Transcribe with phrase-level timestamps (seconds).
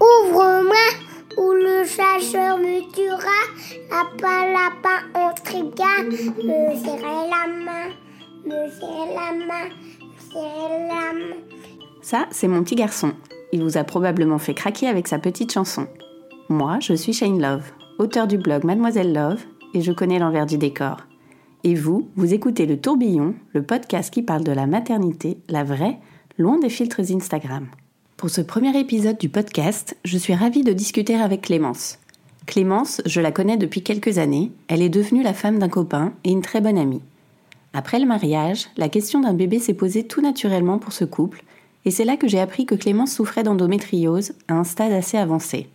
[0.00, 0.86] Ouvre-moi
[1.36, 3.42] ou le chasseur me tuera.
[3.90, 6.04] Lapin, lapin, on trigard.
[6.04, 7.88] Me serrer la main,
[8.44, 9.68] me serrer la main,
[10.00, 11.36] me serrer la main.
[12.02, 13.12] Ça, c'est mon petit garçon.
[13.52, 15.86] Il vous a probablement fait craquer avec sa petite chanson.
[16.48, 19.42] Moi, je suis Shane Love, auteur du blog Mademoiselle Love,
[19.74, 20.98] et je connais l'envers du décor.
[21.64, 25.98] Et vous, vous écoutez Le Tourbillon, le podcast qui parle de la maternité, la vraie,
[26.38, 27.66] loin des filtres Instagram.
[28.16, 31.98] Pour ce premier épisode du podcast, je suis ravie de discuter avec Clémence.
[32.46, 36.30] Clémence, je la connais depuis quelques années, elle est devenue la femme d'un copain et
[36.30, 37.02] une très bonne amie.
[37.74, 41.44] Après le mariage, la question d'un bébé s'est posée tout naturellement pour ce couple,
[41.84, 45.68] et c'est là que j'ai appris que Clémence souffrait d'endométriose à un stade assez avancé.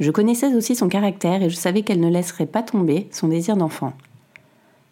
[0.00, 3.56] Je connaissais aussi son caractère et je savais qu'elle ne laisserait pas tomber son désir
[3.56, 3.92] d'enfant.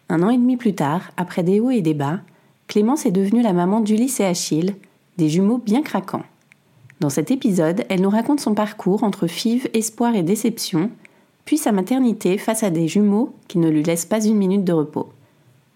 [0.07, 2.21] Un an et demi plus tard, après des hauts et des bas,
[2.67, 4.75] Clémence est devenue la maman d'Ulysse et Achille,
[5.17, 6.23] des jumeaux bien craquants.
[7.03, 10.89] Dans cet épisode, elle nous raconte son parcours entre fives, espoir et déception,
[11.43, 14.71] puis sa maternité face à des jumeaux qui ne lui laissent pas une minute de
[14.71, 15.11] repos.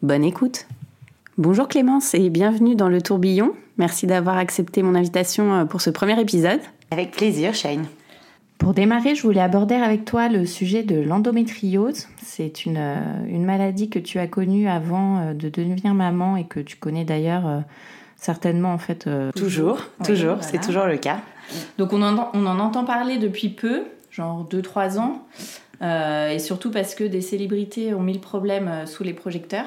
[0.02, 0.68] Bonne écoute
[1.38, 3.52] Bonjour Clémence et bienvenue dans le tourbillon.
[3.78, 6.62] Merci d'avoir accepté mon invitation euh, pour ce premier épisode.
[6.92, 7.88] Avec plaisir, Shane.
[8.58, 12.08] Pour démarrer, je voulais aborder avec toi le sujet de l'endométriose.
[12.24, 16.46] C'est une, euh, une, maladie que tu as connue avant euh, de devenir maman et
[16.46, 17.64] que tu connais d'ailleurs
[18.18, 19.10] certainement en fait.
[19.36, 20.42] toujours, toujours, voilà.
[20.42, 21.20] c'est toujours le cas.
[21.78, 25.26] Donc on en, on en, entend parler depuis peu, genre 2-3 ans,
[25.82, 29.66] euh, et surtout parce que des célébrités ont mis le problème sous les projecteurs.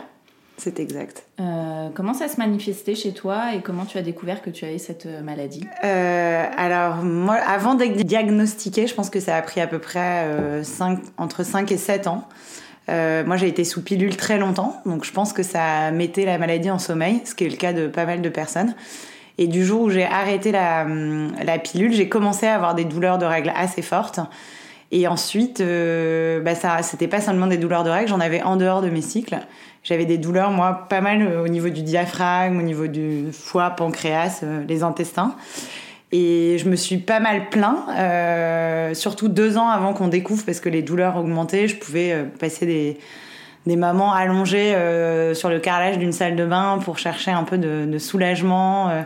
[0.61, 1.25] C'est exact.
[1.41, 4.77] Euh, comment ça se manifestait chez toi et comment tu as découvert que tu avais
[4.77, 5.67] cette maladie?
[5.85, 10.25] Euh, Alors, moi, avant d'être diagnostiquée, je pense que ça a pris à peu près
[10.27, 12.29] euh, 5, entre 5 et 7 ans.
[12.91, 16.39] Euh, moi, j'ai été sous pilule très longtemps, donc je pense que ça mettait la
[16.39, 18.75] maladie en sommeil, ce qui est le cas de pas mal de personnes.
[19.39, 20.87] Et du jour où j'ai arrêté la,
[21.45, 24.21] la pilule, j'ai commencé à avoir des douleurs de règles assez fortes.
[24.93, 28.57] Et ensuite, euh, bah ça, c'était pas seulement des douleurs de règles, j'en avais en
[28.57, 29.39] dehors de mes cycles.
[29.85, 34.41] J'avais des douleurs, moi, pas mal au niveau du diaphragme, au niveau du foie, pancréas,
[34.43, 35.37] euh, les intestins.
[36.13, 40.59] Et je me suis pas mal plaint, euh, surtout deux ans avant qu'on découvre, parce
[40.59, 41.69] que les douleurs augmentaient.
[41.69, 42.99] Je pouvais euh, passer des,
[43.67, 47.59] des mamans allongées euh, sur le carrelage d'une salle de bain pour chercher un peu
[47.59, 48.89] de, soulagement.
[48.89, 49.05] Mmh.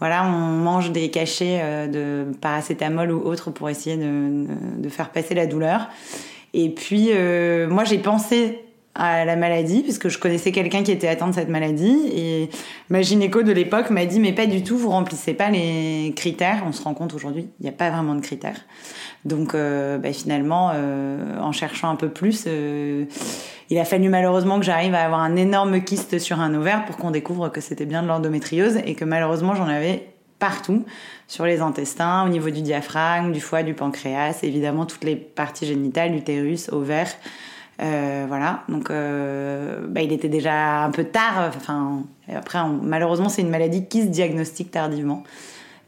[0.00, 5.46] Voilà, on mange des cachets de paracétamol ou autre pour essayer de faire passer la
[5.46, 5.88] douleur.
[6.52, 7.10] Et puis,
[7.70, 8.58] moi, j'ai pensé
[8.94, 11.98] à la maladie, puisque je connaissais quelqu'un qui était atteint de cette maladie.
[12.14, 12.50] Et
[12.90, 16.62] ma gynéco de l'époque m'a dit, mais pas du tout, vous remplissez pas les critères.
[16.66, 18.60] On se rend compte aujourd'hui, il n'y a pas vraiment de critères.
[19.24, 23.06] Donc euh, bah, finalement, euh, en cherchant un peu plus, euh,
[23.70, 26.96] il a fallu malheureusement que j'arrive à avoir un énorme kyste sur un ovaire pour
[26.96, 30.84] qu'on découvre que c'était bien de l'endométriose et que malheureusement j'en avais partout,
[31.26, 35.64] sur les intestins, au niveau du diaphragme, du foie, du pancréas, évidemment toutes les parties
[35.64, 37.08] génitales, l'utérus, ovaire.
[37.82, 41.50] Euh, voilà, donc euh, bah, il était déjà un peu tard.
[41.56, 42.02] Enfin,
[42.32, 45.24] après, malheureusement, c'est une maladie qui se diagnostique tardivement.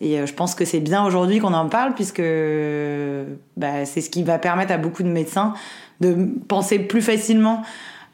[0.00, 2.22] Et euh, je pense que c'est bien aujourd'hui qu'on en parle, puisque
[3.56, 5.54] bah, c'est ce qui va permettre à beaucoup de médecins
[6.00, 7.62] de penser plus facilement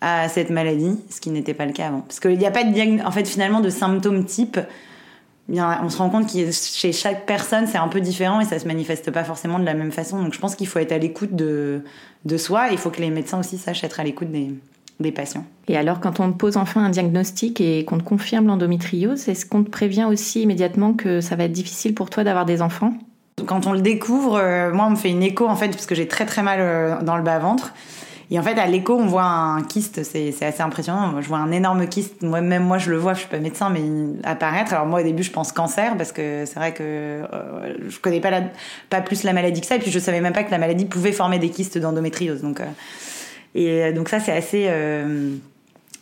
[0.01, 2.01] à cette maladie, ce qui n'était pas le cas avant.
[2.01, 4.59] Parce qu'il n'y a pas de en fait, finalement, de symptômes type.
[5.49, 8.59] Bien, on se rend compte que chez chaque personne, c'est un peu différent et ça
[8.59, 10.23] se manifeste pas forcément de la même façon.
[10.23, 11.83] Donc, je pense qu'il faut être à l'écoute de,
[12.25, 12.69] de soi.
[12.71, 14.55] Il faut que les médecins aussi sachent être à l'écoute des,
[15.01, 15.45] des patients.
[15.69, 19.45] Et alors, quand on te pose enfin un diagnostic et qu'on te confirme l'endométriose, est-ce
[19.45, 22.95] qu'on te prévient aussi immédiatement que ça va être difficile pour toi d'avoir des enfants?
[23.47, 25.95] Quand on le découvre, euh, moi, on me fait une écho en fait, parce que
[25.95, 27.75] j'ai très très mal euh, dans le bas-ventre.
[28.33, 31.21] Et en fait, à l'écho, on voit un kyste, c'est assez impressionnant.
[31.21, 33.69] Je vois un énorme kyste, moi, même moi je le vois, je suis pas médecin,
[33.69, 33.83] mais
[34.25, 34.73] apparaître.
[34.73, 38.21] Alors moi au début, je pense cancer, parce que c'est vrai que euh, je connais
[38.21, 38.31] pas,
[38.89, 40.87] pas plus la maladie que ça, et puis je savais même pas que la maladie
[40.87, 42.41] pouvait former des kystes d'endométriose.
[42.41, 42.65] Donc, euh,
[43.55, 44.65] et donc ça, c'est assez...
[44.69, 45.37] Euh,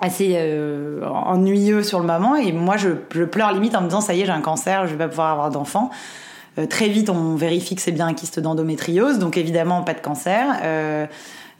[0.00, 4.00] assez euh, ennuyeux sur le moment et moi je, je, pleure limite en me disant
[4.00, 5.90] ça y est j'ai un cancer je vais pas pouvoir avoir d'enfant
[6.58, 10.00] euh, très vite on vérifie que c'est bien un kyste d'endométriose donc évidemment pas de
[10.00, 11.06] cancer euh,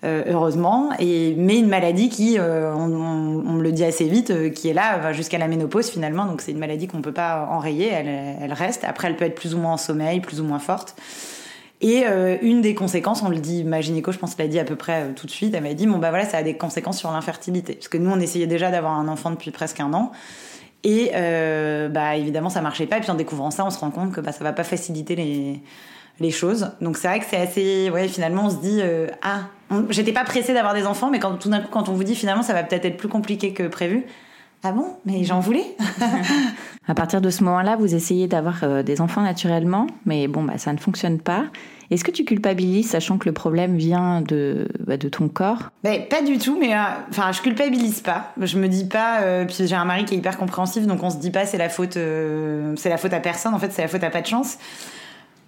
[0.03, 5.13] heureusement, et, mais une maladie qui, on, me le dit assez vite, qui est là
[5.13, 8.85] jusqu'à la ménopause finalement, donc c'est une maladie qu'on ne peut pas enrayer, elle, reste.
[8.85, 10.97] Après, elle peut être plus ou moins en sommeil, plus ou moins forte.
[11.81, 14.65] Et euh, une des conséquences, on le dit, ma gynéco, je pense l'a dit à
[14.65, 16.55] peu près euh, tout de suite, elle m'a dit, bon bah voilà, ça a des
[16.55, 17.75] conséquences sur l'infertilité.
[17.75, 20.13] Parce que nous, on essayait déjà d'avoir un enfant depuis presque un an.
[20.85, 22.99] Et euh, bah évidemment, ça marchait pas.
[22.99, 25.17] Et puis en découvrant ça, on se rend compte que bah, ça va pas faciliter
[25.17, 25.61] les,
[26.21, 26.71] les choses.
[26.81, 27.91] Donc c'est vrai que c'est assez...
[27.91, 28.81] Ouais, finalement, on se dit,
[29.23, 29.41] ah,
[29.91, 32.15] j'étais pas pressée d'avoir des enfants, mais quand, tout d'un coup, quand on vous dit
[32.15, 34.05] finalement, ça va peut-être être plus compliqué que prévu,
[34.63, 35.65] ah bon Mais j'en voulais
[36.89, 40.59] À partir de ce moment-là, vous essayez d'avoir euh, des enfants naturellement, mais bon, bah,
[40.59, 41.45] ça ne fonctionne pas.
[41.91, 45.71] Est-ce que tu culpabilises, sachant que le problème vient de, bah, de ton corps?
[45.83, 46.79] Ben, Pas du tout, mais euh,
[47.09, 48.33] enfin, je culpabilise pas.
[48.41, 49.23] Je me dis pas.
[49.23, 51.59] Euh, puis j'ai un mari qui est hyper compréhensif, donc on se dit pas c'est
[51.59, 51.97] la faute,
[52.77, 53.55] c'est la faute à personne.
[53.55, 54.59] En fait, c'est la faute à pas de chance.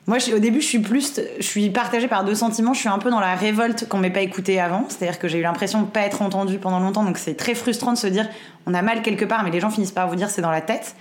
[0.07, 2.75] Moi, au début, je suis plus, je suis partagée par deux sentiments.
[2.75, 5.39] Je suis un peu dans la révolte qu'on m'ait pas écouté avant, c'est-à-dire que j'ai
[5.39, 8.29] eu l'impression de pas être entendue pendant longtemps, donc c'est très frustrant de se dire
[8.67, 10.61] on a mal quelque part, mais les gens finissent par vous dire c'est dans la
[10.61, 10.97] tête.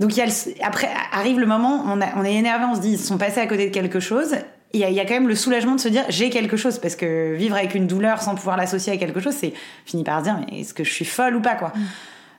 [0.00, 2.98] Donc il y a après arrive le moment, on, est énervé, on se dit ils
[2.98, 4.34] sont passés à côté de quelque chose.
[4.72, 7.34] Il y, a, quand même le soulagement de se dire j'ai quelque chose parce que
[7.36, 9.52] vivre avec une douleur sans pouvoir l'associer à quelque chose, c'est
[9.86, 11.72] fini par se dire mais est-ce que je suis folle ou pas quoi?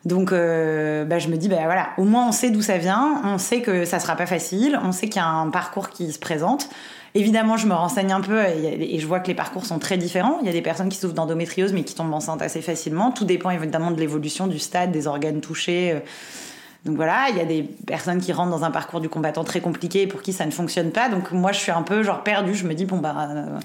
[0.06, 3.22] Donc, euh, bah, je me dis, bah voilà, au moins on sait d'où ça vient,
[3.24, 6.12] on sait que ça sera pas facile, on sait qu'il y a un parcours qui
[6.12, 6.69] se présente.
[7.16, 10.38] Évidemment, je me renseigne un peu et, je vois que les parcours sont très différents.
[10.42, 13.12] Il y a des personnes qui souffrent d'endométriose mais qui tombent enceintes assez facilement.
[13.12, 15.94] Tout dépend évidemment de l'évolution du stade, des organes touchés.
[15.94, 16.00] Euh,
[16.86, 19.60] donc voilà, il y a des personnes qui rentrent dans un parcours du combattant très
[19.60, 21.10] compliqué et pour qui ça ne fonctionne pas.
[21.10, 22.54] Donc moi, je suis un peu genre perdue.
[22.54, 23.58] Je me dis bon bah euh,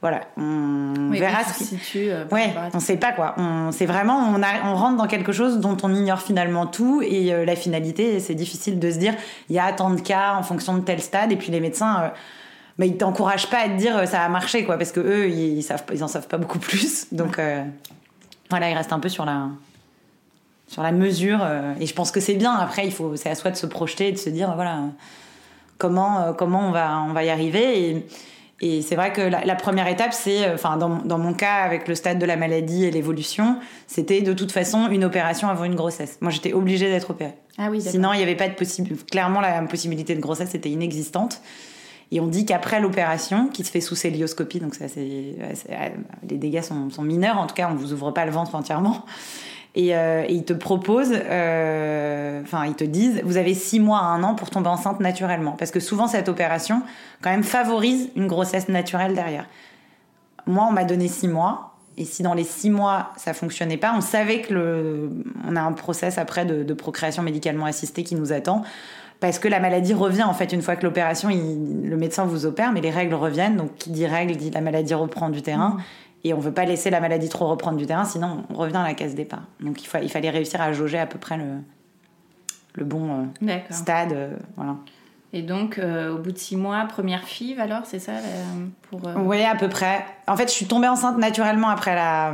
[0.00, 1.64] voilà, on verra ce qui.
[1.64, 3.34] Situe, euh, ouais, on sait pas quoi.
[3.36, 7.34] On c'est vraiment on, on rentre dans quelque chose dont on ignore finalement tout et
[7.34, 8.20] euh, la finalité.
[8.20, 9.14] C'est difficile de se dire
[9.50, 12.12] il y a tant de cas en fonction de tel stade et puis les médecins.
[12.78, 15.64] mais ils t'encouragent pas à te dire ça a marché quoi parce que eux ils,
[15.64, 17.40] savent ils en savent pas beaucoup plus donc
[18.50, 19.48] voilà ils restent un peu sur la
[20.68, 21.40] sur la mesure.
[21.42, 22.54] Euh, et je pense que c'est bien.
[22.54, 24.82] Après, il faut, c'est à soi de se projeter et de se dire, voilà,
[25.78, 27.90] comment, euh, comment on va, on va y arriver.
[27.90, 28.06] Et,
[28.60, 31.88] et c'est vrai que la, première étape, c'est, euh, enfin, dans, dans, mon cas, avec
[31.88, 35.76] le stade de la maladie et l'évolution, c'était de toute façon une opération avant une
[35.76, 36.18] grossesse.
[36.20, 37.34] Moi, j'étais obligée d'être opérée.
[37.56, 39.04] Ah oui, Sinon, il n'y avait pas de possibilité.
[39.10, 41.40] Clairement, la possibilité de grossesse était inexistante.
[42.10, 45.36] Et on dit qu'après l'opération, qui se fait sous célioscopie, donc ça, c'est,
[46.28, 48.54] les dégâts sont, sont, mineurs, en tout cas, on ne vous ouvre pas le ventre
[48.54, 49.04] entièrement.
[49.76, 54.04] Euh, et, ils te proposent, euh, enfin ils te disent, vous avez six mois à
[54.04, 56.82] un an pour tomber enceinte naturellement, parce que souvent cette opération
[57.20, 59.46] quand même favorise une grossesse naturelle derrière.
[60.46, 63.92] Moi, on m'a donné six mois, et si dans les six mois ça fonctionnait pas,
[63.96, 65.10] on savait que le,
[65.46, 68.62] on a un process après de, procréation médicalement assistée qui nous attend.
[69.20, 72.70] Parce que la maladie revient en fait une fois que l'opération, le médecin vous opère,
[72.70, 73.56] mais les règles reviennent.
[73.56, 75.78] Donc qui dit règles dit la maladie reprend du terrain.
[76.24, 76.28] Mmh.
[76.28, 78.84] Et on veut pas laisser la maladie trop reprendre du terrain, sinon on revient à
[78.84, 79.44] la case départ.
[79.60, 81.44] Donc il, faut, il fallait réussir à jauger à peu près le,
[82.78, 84.12] le bon euh, stade.
[84.12, 84.76] Euh, voilà.
[85.34, 88.12] Et donc, euh, au bout de six mois, première FIV, alors, c'est ça
[88.88, 90.06] pour, Oui, à peu près.
[90.26, 92.32] En fait, je suis tombée enceinte naturellement après la,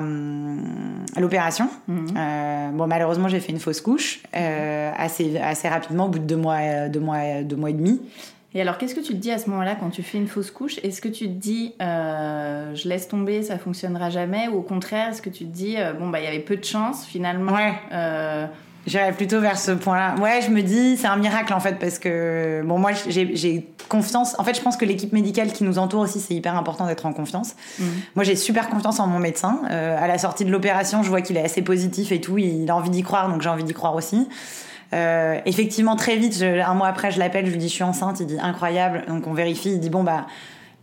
[1.16, 1.69] l'opération.
[1.88, 2.76] Mhm.
[2.76, 6.88] bon, malheureusement, j'ai fait une fausse couche assez, assez rapidement, au bout de deux mois,
[6.88, 8.00] deux mois, deux mois et demi.
[8.54, 10.52] Et alors, qu'est-ce que tu te dis à ce moment-là quand tu fais une fausse
[10.52, 10.78] couche?
[10.84, 14.46] Est-ce que tu te dis, euh, je laisse tomber, ça fonctionnera jamais?
[14.46, 16.56] Ou au contraire, est-ce que tu te dis, euh, bon, bah, il y avait peu
[16.56, 17.74] de chance finalement Ouais.
[17.92, 18.46] Euh...
[18.86, 20.14] J'irais plutôt vers ce point-là.
[20.20, 24.38] Ouais, je me dis, c'est un miracle en fait, parce que, bon, moi, j'ai confiance.
[24.38, 27.06] En fait, je pense que l'équipe médicale qui nous entoure aussi, c'est hyper important d'être
[27.06, 27.56] en confiance.
[27.79, 27.86] Mhm.
[28.14, 29.62] Moi, j'ai super confiance en mon médecin.
[29.70, 32.36] Euh, à la sortie de l'opération, je vois qu'il est assez positif et tout.
[32.38, 34.29] Il a envie d'y croire, donc j'ai envie d'y croire aussi.
[34.93, 38.20] Euh, effectivement, très vite, un mois après, je l'appelle, je lui dis je suis enceinte.
[38.20, 39.05] Il dit incroyable.
[39.08, 39.72] Donc on vérifie.
[39.72, 40.26] Il dit bon bah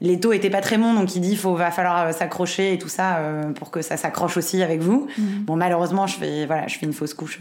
[0.04, 2.80] les taux étaient pas très bons, donc il dit faut va falloir euh, s'accrocher et
[2.80, 5.08] tout ça euh, pour que ça s'accroche aussi avec vous.
[5.18, 5.44] Mhm.
[5.44, 7.40] Bon malheureusement, je fais voilà, je fais une fausse couche.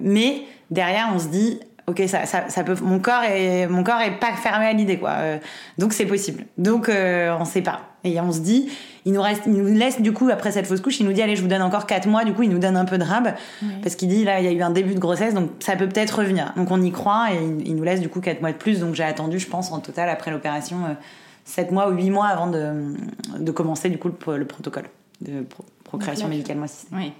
[0.00, 4.00] mais derrière, on se dit ok ça, ça, ça, peut mon corps est mon corps
[4.00, 5.38] est pas fermé à l'idée quoi euh,
[5.78, 8.68] donc c'est possible donc euh, on sait pas et on se dit
[9.04, 11.22] il nous reste il nous laisse du coup après cette fausse couche il nous dit
[11.22, 13.04] allez je vous donne encore 4 mois du coup il nous donne un peu de
[13.04, 13.34] rab
[13.82, 15.88] parce qu'il dit là il y a eu un début de grossesse donc ça peut
[15.88, 16.52] peut-être revenir.
[16.56, 18.94] Donc on y croit et il, nous laisse du coup 4 mois de plus donc
[18.94, 20.96] j'ai attendu je pense en total après l'opération
[21.44, 22.94] 7 euh, mois ou 8 mois avant de,
[23.38, 24.88] de commencer du coup le, protocole
[25.20, 25.44] de
[25.82, 27.12] procréation médicalement assistée oui.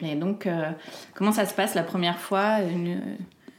[0.00, 0.48] Et donc
[1.14, 3.00] comment ça se passe la première fois une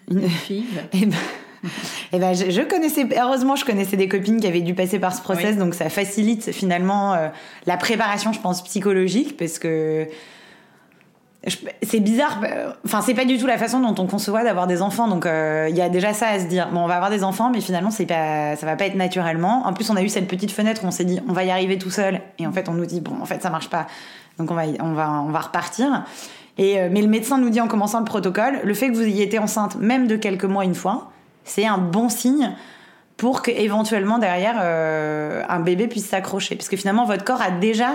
[0.10, 1.18] une fille eh ben,
[2.14, 5.22] eh ben je, connaissais, heureusement, je connaissais des copines qui avaient dû passer par ce
[5.22, 7.30] process, donc ça facilite finalement euh,
[7.66, 10.08] la préparation, je pense, psychologique, parce que
[11.82, 12.42] c'est bizarre.
[12.44, 15.08] euh, Enfin, c'est pas du tout la façon dont on conçoit d'avoir des enfants.
[15.08, 16.70] Donc, euh, il y a déjà ça à se dire.
[16.72, 19.66] Bon, on va avoir des enfants, mais finalement, c'est pas, ça va pas être naturellement.
[19.66, 21.52] En plus, on a eu cette petite fenêtre où on s'est dit, on va y
[21.52, 22.22] arriver tout seul.
[22.40, 23.88] Et en fait, on nous dit, bon, en fait, ça marche pas.
[24.40, 26.04] Donc, on va, on va, on va repartir.
[26.58, 29.04] Et euh, mais le médecin nous dit en commençant le protocole, le fait que vous
[29.04, 31.12] ayez été enceinte, même de quelques mois une fois,
[31.48, 32.52] c'est un bon signe
[33.18, 36.56] pour que éventuellement derrière euh, un bébé puisse s'accrocher.
[36.56, 37.92] Parce que finalement, votre corps a déjà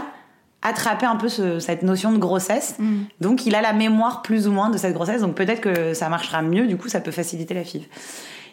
[0.63, 2.77] attrapé un peu ce- cette notion de grossesse.
[3.21, 5.21] Donc, il a la mémoire plus ou moins de cette grossesse.
[5.21, 6.67] Donc, peut-être que ça marchera mieux.
[6.67, 7.87] Du coup, ça peut faciliter la FIV.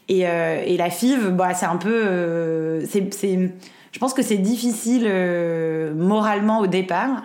[0.09, 1.93] Et, euh, et la FIV, bah, c'est un peu.
[1.93, 3.51] euh, c'est, c'est-
[3.91, 7.23] je pense que c'est difficile euh, moralement au départ.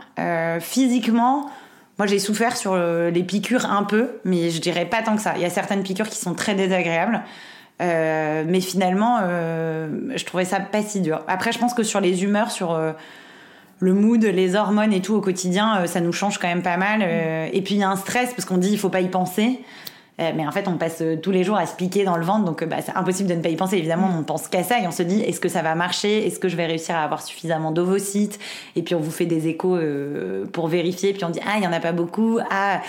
[0.60, 1.50] Physiquement,
[1.98, 5.34] moi, j'ai souffert sur les piqûres un peu, mais je dirais pas tant que ça.
[5.36, 7.22] Il y a certaines piqûres qui sont très désagréables.
[7.82, 11.22] Euh, mais finalement, euh, je trouvais ça pas si dur.
[11.26, 12.92] Après, je pense que sur les humeurs, sur euh,
[13.80, 16.76] le mood, les hormones et tout au quotidien, euh, ça nous change quand même pas
[16.76, 17.02] mal.
[17.02, 19.60] Et puis il y a un stress parce qu'on dit il faut pas y penser.
[20.20, 22.24] Euh, mais en fait, on passe euh, tous les jours à se piquer dans le
[22.24, 23.78] ventre, donc euh, bah, c'est impossible de ne pas y penser.
[23.78, 26.24] Évidemment, on pense qu'à ça et on se dit est-ce que ça va marcher?
[26.24, 28.38] Est-ce que je vais réussir à avoir suffisamment d'ovocytes?
[28.76, 31.14] Et puis on vous fait des échos euh, pour vérifier.
[31.14, 32.38] Puis on dit ah il y en a pas beaucoup.
[32.48, 32.80] Ah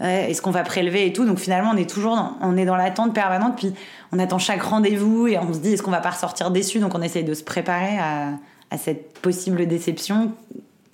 [0.00, 1.24] est-ce qu'on va prélever et tout?
[1.24, 3.54] Donc finalement, on est toujours dans, on est dans l'attente permanente.
[3.56, 3.72] Puis
[4.10, 6.80] on attend chaque rendez-vous et on se dit est-ce qu'on va pas ressortir déçu?
[6.80, 8.30] Donc on essaye de se préparer à,
[8.72, 10.32] à cette possible déception.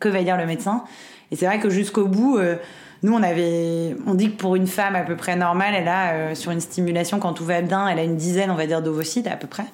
[0.00, 0.85] Que va dire le médecin?
[1.30, 2.37] Et c'est vrai que jusqu'au bout.
[2.37, 2.57] euh,
[3.02, 6.12] nous, on avait, on dit que pour une femme à peu près normale, elle a
[6.12, 8.83] euh, sur une stimulation quand tout va bien, elle a une dizaine, on va dire,
[8.83, 9.67] d'ovocytes à peu près.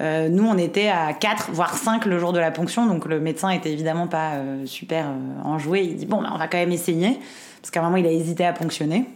[0.00, 3.20] Euh, nous, on était à 4, voire 5 le jour de la ponction, donc le
[3.20, 5.06] médecin était évidemment pas euh, super
[5.44, 5.82] enjoué.
[5.84, 7.18] Il dit bon, bah, on va quand même essayer,
[7.62, 9.06] parce qu'à un moment, il a hésité à ponctionner.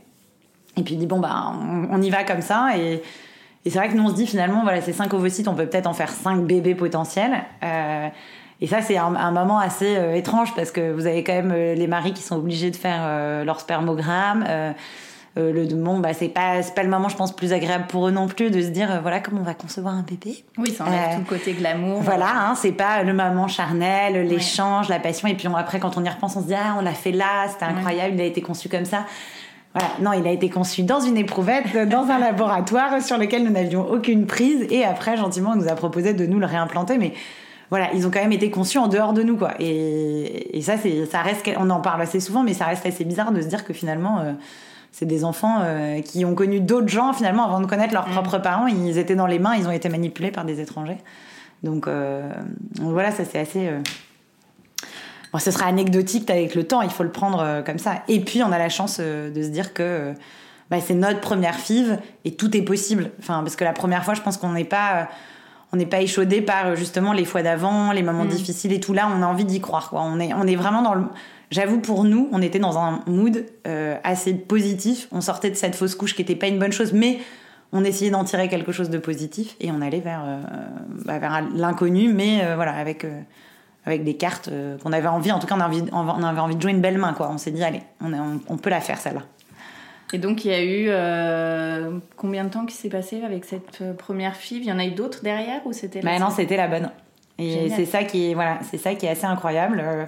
[0.77, 2.71] Et puis il dit bon, bah, on, on y va comme ça.
[2.79, 3.03] Et,
[3.65, 5.67] et c'est vrai que nous, on se dit finalement, voilà, ces 5 ovocytes, on peut
[5.67, 7.43] peut-être en faire 5 bébés potentiels.
[8.63, 11.53] Et ça, c'est un, un moment assez euh, étrange parce que vous avez quand même
[11.55, 14.45] euh, les maris qui sont obligés de faire euh, leur spermogramme.
[15.37, 18.11] Le bon, bah, c'est pas, c'est pas le moment, je pense, plus agréable pour eux
[18.11, 20.45] non plus de se dire, voilà, comment on va concevoir un bébé.
[20.59, 22.03] Oui, ça enlève tout le côté glamour.
[22.03, 25.29] Voilà, hein, c'est pas le moment charnel, l'échange, la passion.
[25.29, 27.13] Et puis on- après, quand on y repense, on se dit, ah, on l'a fait
[27.13, 29.07] là, c'était incroyable, il a été conçu comme ça.
[29.73, 33.53] Voilà, non, il a été conçu dans une éprouvette, dans un laboratoire sur lequel nous
[33.53, 34.67] n'avions aucune prise.
[34.71, 36.99] Et après, gentiment, on nous a proposé de nous le réimplanter.
[36.99, 37.15] Mais
[37.71, 39.53] voilà, ils ont quand même été conçus en dehors de nous, quoi.
[39.61, 43.05] Et, et ça, c'est, ça reste, on en parle assez souvent, mais ça reste assez
[43.05, 44.33] bizarre de se dire que finalement, euh,
[44.91, 48.39] c'est des enfants euh, qui ont connu d'autres gens, finalement, avant de connaître leurs propres
[48.39, 48.67] parents.
[48.67, 50.99] Ils étaient dans les mains, ils ont été manipulés par des étrangers.
[51.63, 52.29] Donc, euh,
[52.75, 53.69] donc voilà, ça c'est assez.
[53.69, 53.79] euh,
[55.33, 58.03] Bon, ce sera anecdotique avec le temps, il faut le prendre comme ça.
[58.09, 60.13] Et puis, on a la chance de se dire que
[60.71, 63.13] bah, c'est notre première FIV et tout est possible.
[63.21, 65.09] Enfin, parce que la première fois, je pense qu'on n'est pas.
[65.73, 68.93] On n'est pas échaudé par euh, justement les fois d'avant, les moments difficiles et tout.
[68.93, 69.91] Là, on a envie d'y croire.
[69.91, 70.03] Quoi.
[70.03, 71.05] On, est, on est vraiment dans le.
[71.51, 75.09] J'avoue, pour nous, on était dans un mood euh, assez positif.
[75.11, 77.19] On sortait de cette fausse couche qui n'était pas une bonne chose, mais
[77.73, 80.41] on essayait d'en tirer quelque chose de positif et on allait vers, euh,
[81.05, 83.05] bah, vers l'inconnu, mais euh, voilà, avec,
[83.85, 84.49] avec des cartes
[84.83, 85.33] qu'on avait envie.
[85.33, 87.15] En tout cas, on, a envie, on avait envie de jouer une belle main.
[87.15, 87.29] Quoi.
[87.33, 89.23] On s'est dit, allez, on, on peut la faire celle-là.
[90.13, 93.81] Et donc, il y a eu euh, combien de temps qui s'est passé avec cette
[93.81, 96.57] euh, première FIV Il y en a eu d'autres derrière ou c'était Bah non, c'était
[96.57, 96.91] la bonne.
[97.39, 99.81] Et c'est ça qui est voilà, c'est ça qui est assez incroyable.
[99.83, 100.05] Euh,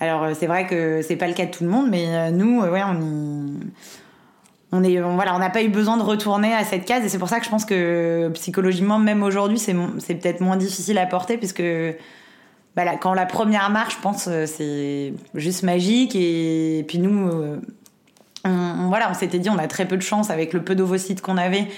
[0.00, 2.82] Alors c'est vrai que c'est pas le cas de tout le monde, mais nous, ouais,
[2.84, 3.52] on y
[4.74, 7.08] on est on- voilà, on n'a pas eu besoin de retourner à cette case et
[7.08, 11.06] c'est pour ça que je pense que psychologiquement, même aujourd'hui, c'est peut-être moins difficile à
[11.06, 11.62] porter puisque
[12.74, 17.30] bah, là, quand la première marche, je pense, c'est juste magique et puis nous.
[18.44, 21.20] On, voilà, on s'était dit, on a très peu de chance avec le peu d'ovocytes
[21.20, 21.68] qu'on avait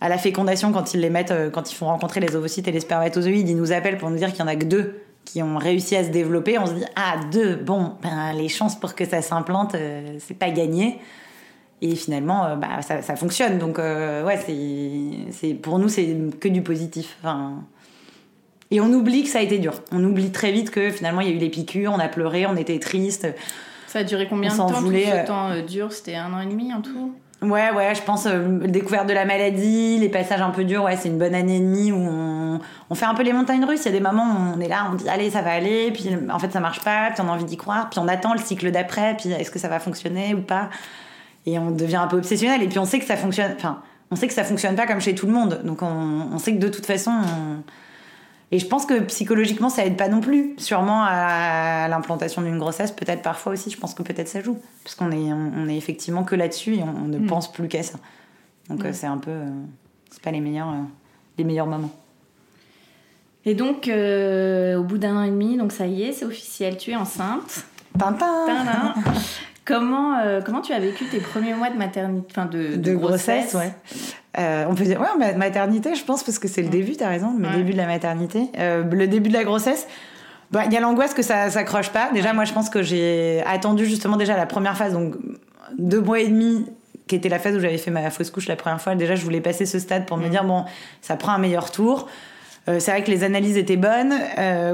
[0.00, 2.72] à la fécondation quand ils les mettent, euh, quand ils font rencontrer les ovocytes et
[2.72, 5.42] les spermatozoïdes, ils nous appellent pour nous dire qu'il y en a que deux qui
[5.42, 6.58] ont réussi à se développer.
[6.58, 10.38] On se dit, ah deux, bon, ben, les chances pour que ça s'implante, euh, c'est
[10.38, 10.98] pas gagné.
[11.82, 13.58] Et finalement, euh, bah, ça, fonctionne.
[13.58, 14.38] Donc euh, ouais,
[15.30, 17.18] c'est, pour nous, c'est que du positif.
[18.70, 19.74] Et on oublie que ça a été dur.
[19.92, 22.46] On oublie très vite que finalement, il y a eu les piqûres, on a pleuré,
[22.46, 23.28] on était triste.
[23.88, 26.14] Ça a duré combien On de temps voulait, Tout ce euh, temps euh, dur, c'était
[26.14, 27.12] un an et demi en tout?
[27.40, 30.96] Ouais, ouais, je pense euh, découverte de la maladie, les passages un peu durs, ouais,
[30.96, 32.58] c'est une bonne année et demie où on,
[32.90, 33.82] on fait un peu les montagnes russes.
[33.84, 35.92] Il y a des moments où on est là, on dit allez, ça va aller,
[35.92, 38.32] puis en fait ça marche pas, puis on a envie d'y croire, puis on attend
[38.34, 40.68] le cycle d'après, puis est-ce que ça va fonctionner ou pas?
[41.46, 44.16] Et on devient un peu obsessionnel, et puis on sait que ça fonctionne, enfin, on
[44.16, 45.86] sait que ça fonctionne pas comme chez tout le monde, donc on,
[46.32, 47.12] on sait que de toute façon.
[47.12, 47.62] on-
[48.50, 50.54] Et je pense que psychologiquement, ça aide pas non plus.
[50.56, 54.58] Sûrement à l'implantation d'une grossesse, peut-être parfois aussi, je pense que peut-être ça joue.
[54.84, 57.82] Parce qu'on est, on, est effectivement que là-dessus et on, on ne pense plus qu'à
[57.82, 57.98] ça.
[58.70, 59.30] Donc euh, c'est un peu.
[59.30, 59.50] euh,
[60.10, 60.82] c'est pas les meilleurs, euh,
[61.36, 61.90] les meilleurs moments.
[63.44, 66.90] Et donc, au bout d'un an et demi, donc ça y est, c'est officiel, tu
[66.90, 67.64] es enceinte.
[67.98, 68.94] Tintin.
[69.64, 73.74] Comment, comment tu as vécu tes premiers mois de maternité, enfin de, de, grossesse, ouais.
[74.38, 77.34] Euh, on peut dire, ouais, maternité, je pense, parce que c'est le début, t'as raison,
[77.38, 78.50] le début de la maternité.
[78.58, 79.86] Euh, le début de la grossesse,
[80.50, 82.10] bah, il y a l'angoisse que ça s'accroche pas.
[82.12, 85.14] Déjà, moi, je pense que j'ai attendu justement déjà la première phase, donc
[85.78, 86.66] deux mois et demi,
[87.08, 88.94] qui était la phase où j'avais fait ma fausse couche la première fois.
[88.94, 90.30] Déjà, je voulais passer ce stade pour me mm.
[90.30, 90.64] dire, bon,
[91.02, 92.08] ça prend un meilleur tour.
[92.68, 94.14] Euh, c'est vrai que les analyses étaient bonnes.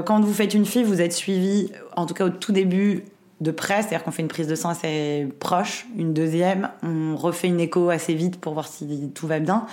[0.05, 3.03] Quand vous faites une fille, vous êtes suivi, en tout cas au tout début,
[3.41, 7.47] de près, c'est-à-dire qu'on fait une prise de sang assez proche, une deuxième, on refait
[7.47, 9.65] une écho assez vite pour voir si tout va bien.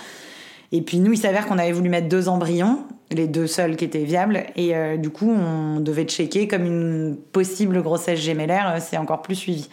[0.71, 2.79] Et puis nous, il s'avère qu'on avait voulu mettre deux embryons,
[3.11, 7.15] les deux seuls qui étaient viables, et euh, du coup, on devait checker comme une
[7.31, 9.69] possible grossesse gémellaire, c'est encore plus suivi.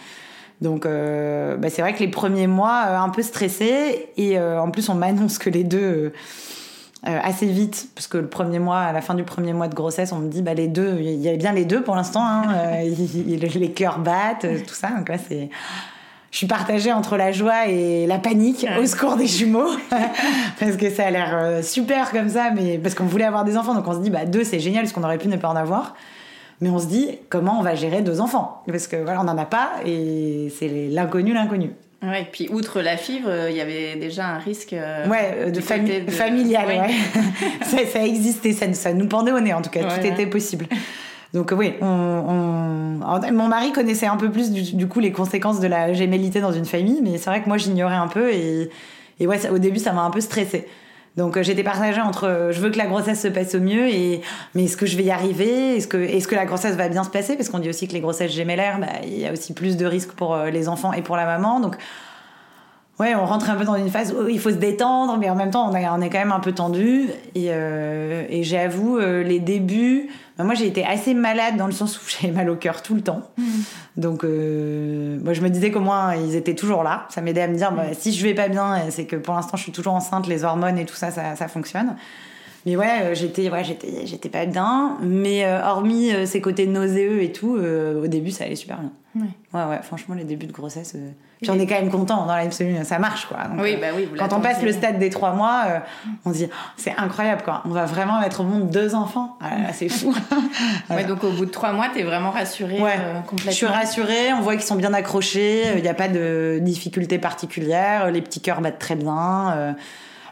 [0.61, 4.94] Donc bah, c'est vrai que les premiers mois, un peu stressés, et en plus on
[4.94, 6.12] m'annonce que les deux
[7.09, 9.75] euh, assez vite, parce que le premier mois, à la fin du premier mois de
[9.75, 12.23] grossesse, on me dit bah les deux, il y a bien les deux pour l'instant,
[12.23, 14.90] hein, euh, les cœurs battent, euh, tout ça.
[14.90, 15.49] Donc là, c'est,
[16.30, 19.71] je suis partagée entre la joie et la panique au secours des jumeaux,
[20.61, 23.75] parce que ça a l'air super comme ça, mais parce qu'on voulait avoir des enfants,
[23.75, 25.57] donc on se dit bah deux c'est génial, parce qu'on aurait pu ne pas en
[25.57, 25.95] avoir.
[26.61, 29.38] Mais on se dit comment on va gérer deux enfants, parce que voilà, on n'en
[29.38, 31.71] a pas et c'est l'inconnu, l'inconnu.
[32.02, 35.50] Ouais, puis outre la fibre, euh, il y avait déjà un risque euh, ouais, euh,
[35.50, 36.66] de, familial.
[36.66, 36.90] Ouais.
[37.62, 40.66] ça, ça, existait, ça, ça, nous pendait au nez en tout cas, tout était possible.
[41.35, 42.99] Donc oui, on,
[43.33, 46.64] mon mari connaissait un peu plus du, coup les conséquences de la gémellité dans une
[46.64, 48.71] famille, mais c'est vrai que moi j'ignorais un peu et,
[49.21, 50.66] et ouais, au début ça m'a un peu stressée.
[51.17, 54.21] Donc j'étais partagée entre je veux que la grossesse se passe au mieux et
[54.55, 55.76] mais est-ce que je vais y arriver?
[55.76, 57.37] Est-ce que est-ce que la grossesse va bien se passer?
[57.37, 59.87] Parce qu'on dit aussi que les grossesses gémellaires, bah, il y a aussi plus de
[59.87, 61.61] risques pour les enfants et pour la maman.
[61.61, 61.76] Donc
[63.00, 65.35] ouais, on rentre un peu dans une phase où il faut se détendre, mais en
[65.35, 67.09] même temps, on, on est quand même un peu tendu.
[67.35, 71.73] Et, euh, et j'avoue, euh, les débuts, bah, moi j'ai été assez malade dans le
[71.73, 73.23] sens où j'avais mal au cœur tout le temps.
[73.38, 73.45] Mm.
[73.97, 77.07] Donc, euh, moi je me disais qu'au moins ils étaient toujours là.
[77.09, 77.95] Ça m'aidait à me dire, bah, mm.
[77.99, 80.78] si je vais pas bien, c'est que pour l'instant je suis toujours enceinte, les hormones
[80.78, 81.97] et tout ça, ça, ça fonctionne.
[82.67, 87.57] Mais ouais, j'étais ouais, j'étais j'étais pas bien, mais hormis ces côtés nauséeux et tout,
[87.57, 88.93] au début ça allait super bien.
[89.17, 90.95] Ouais, ouais, franchement les débuts de grossesse
[91.43, 93.38] J'en ai quand même content dans l'absolu, ça marche quoi.
[93.59, 95.79] oui, bah oui, quand on passe le stade des trois mois, euh,
[96.26, 97.62] on se dit oh, c'est incroyable quoi.
[97.64, 99.39] On va vraiment mettre au monde deux enfants.
[99.41, 100.15] Ah, c'est fou.
[100.91, 102.97] ouais, donc au bout de trois mois, t'es vraiment rassurée ouais.
[102.99, 103.52] Euh, complètement.
[103.52, 104.32] Je suis rassurée.
[104.34, 105.63] On voit qu'ils sont bien accrochés.
[105.76, 108.11] Il n'y a pas de difficultés particulières.
[108.11, 109.52] Les petits cœurs battent très bien.
[109.56, 109.73] Euh,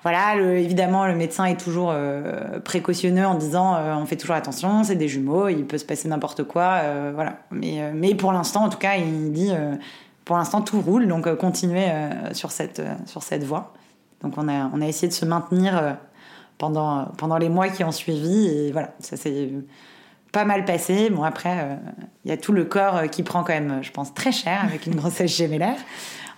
[0.03, 1.95] voilà, évidemment, le médecin est toujours
[2.65, 6.45] précautionneux en disant on fait toujours attention, c'est des jumeaux, il peut se passer n'importe
[6.45, 6.83] quoi,
[7.15, 7.39] voilà.
[7.51, 9.53] Mais, mais pour l'instant, en tout cas, il dit
[10.29, 13.73] pour l'instant, tout roule, donc euh, continuer euh, sur, cette, euh, sur cette voie.
[14.21, 15.97] Donc on a, on a essayé de se maintenir
[16.59, 19.51] pendant, pendant les mois qui ont suivi, et voilà, ça s'est
[20.31, 21.09] pas mal passé.
[21.09, 21.79] Bon, après,
[22.25, 24.87] il y a tout le corps qui prend quand même, je pense, très cher avec
[24.87, 25.79] une grossesse gémellaire.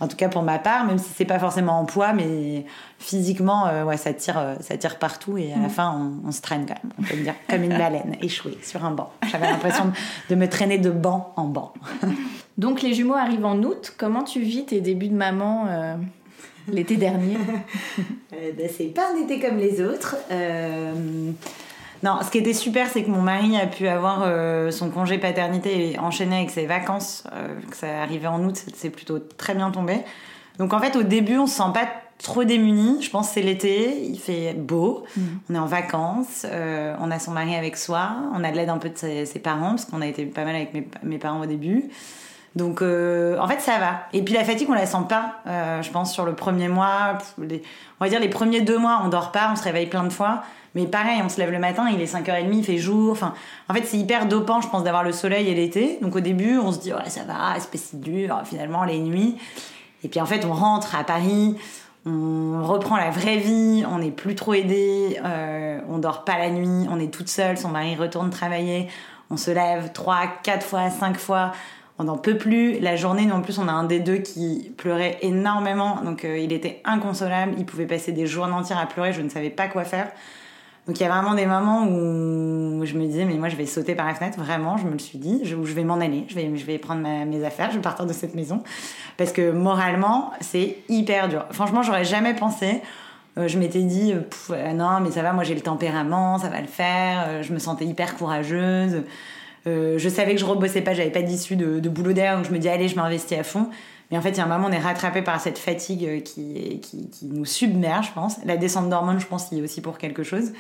[0.01, 2.65] En tout cas pour ma part, même si c'est pas forcément en poids, mais
[2.99, 5.71] physiquement, ouais, ça tire, ça tire partout et à la mm.
[5.71, 6.93] fin, on, se traîne quand même.
[6.99, 9.13] On peut dire comme une baleine échouée sur un banc.
[9.31, 9.93] J'avais l'impression
[10.29, 11.75] de me traîner de banc en banc.
[12.59, 13.95] Donc les jumeaux arrivent en août.
[13.97, 15.95] Comment tu vis tes débuts de maman euh,
[16.69, 17.37] l'été dernier?
[18.33, 20.15] Euh, ben, C'est pas un été comme les autres.
[22.05, 24.25] Euh, non, ce qui était super, c'est que mon mari a pu avoir
[24.73, 27.25] son congé paternité enchaîné avec ses vacances.
[27.71, 29.99] que ça arrivait en août, c'est plutôt très bien tombé.
[30.59, 31.89] Donc en fait, au début, on se sent pas
[32.23, 33.03] trop démunis.
[33.03, 35.23] Je pense que c'est l'été, il fait beau, mm.
[35.49, 36.47] on est en vacances,
[37.01, 39.71] on a son mari avec soi, on a de l'aide un peu de ses, parents,
[39.71, 41.91] parce qu'on a été pas mal avec mes, mes parents au début.
[42.57, 44.01] Donc, euh, en fait, ça va.
[44.13, 45.37] Et puis la fatigue, on la sent pas.
[45.47, 49.09] Euh, je pense sur le premier mois, on va dire les premiers deux mois, on
[49.09, 50.43] dort pas, on se réveille plein de fois.
[50.75, 53.13] Mais pareil, on se lève le matin, il est 5h30, il fait jour.
[53.13, 53.35] Enfin,
[53.69, 55.99] en fait, c'est hyper dopant, je pense, d'avoir le soleil et l'été.
[56.01, 58.99] Donc au début, on se dit, ouais, ça va, c'est pas si dur, finalement, les
[58.99, 59.37] nuits.
[60.05, 61.57] Et puis en fait, on rentre à Paris,
[62.07, 66.51] on reprend la vraie vie, on n'est plus trop aidé, euh, on dort pas la
[66.51, 68.89] nuit, on est toute seule, son mari retourne travailler,
[69.29, 71.53] on se lève trois, quatre fois, cinq fois
[72.01, 72.81] on n'en peut plus.
[72.81, 76.39] La journée, nous en plus, on a un des deux qui pleurait énormément, donc euh,
[76.39, 77.53] il était inconsolable.
[77.59, 80.11] Il pouvait passer des journées entières à pleurer, je ne savais pas quoi faire.
[80.91, 83.67] Donc il y a vraiment des moments où je me disais, mais moi je vais
[83.67, 86.25] sauter par la fenêtre, vraiment, je me le suis dit, je, je vais m'en aller,
[86.27, 88.65] je vais, prendre mes affaires, je vais partir de cette maison.
[89.17, 91.45] Parce que moralement, c'est hyper dur.
[91.53, 92.83] Franchement, j'aurais jamais pensé.
[93.39, 94.15] Euh, je m'étais dit,
[94.51, 97.45] euh, non, mais ça va, moi j'ai le tempérament, ça va le faire.
[97.45, 99.05] je me sentais hyper courageuse.
[99.69, 102.53] Euh, je savais que je rebossais pas, j'avais pas d'issue de, boulot derrière, donc je
[102.53, 103.69] me dis allez, je m'investis à fond.
[104.11, 106.21] Mais en fait, il y a un moment, on est rattrapé par cette fatigue euh,
[106.21, 108.45] qui, qui, qui nous submerge, je pense.
[108.45, 110.53] La descente d'hormones, je pense, y est aussi pour quelque chose.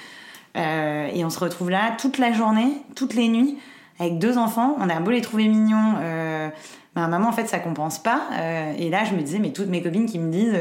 [0.56, 3.58] Euh, et on se retrouve là toute la journée, toutes les nuits,
[3.98, 4.76] avec deux enfants.
[4.78, 5.96] On a beau les trouver mignons,
[6.96, 8.22] à un moment, en fait, ça compense pas.
[8.78, 10.58] et là, je me disais, mais toutes mes copines qui me disent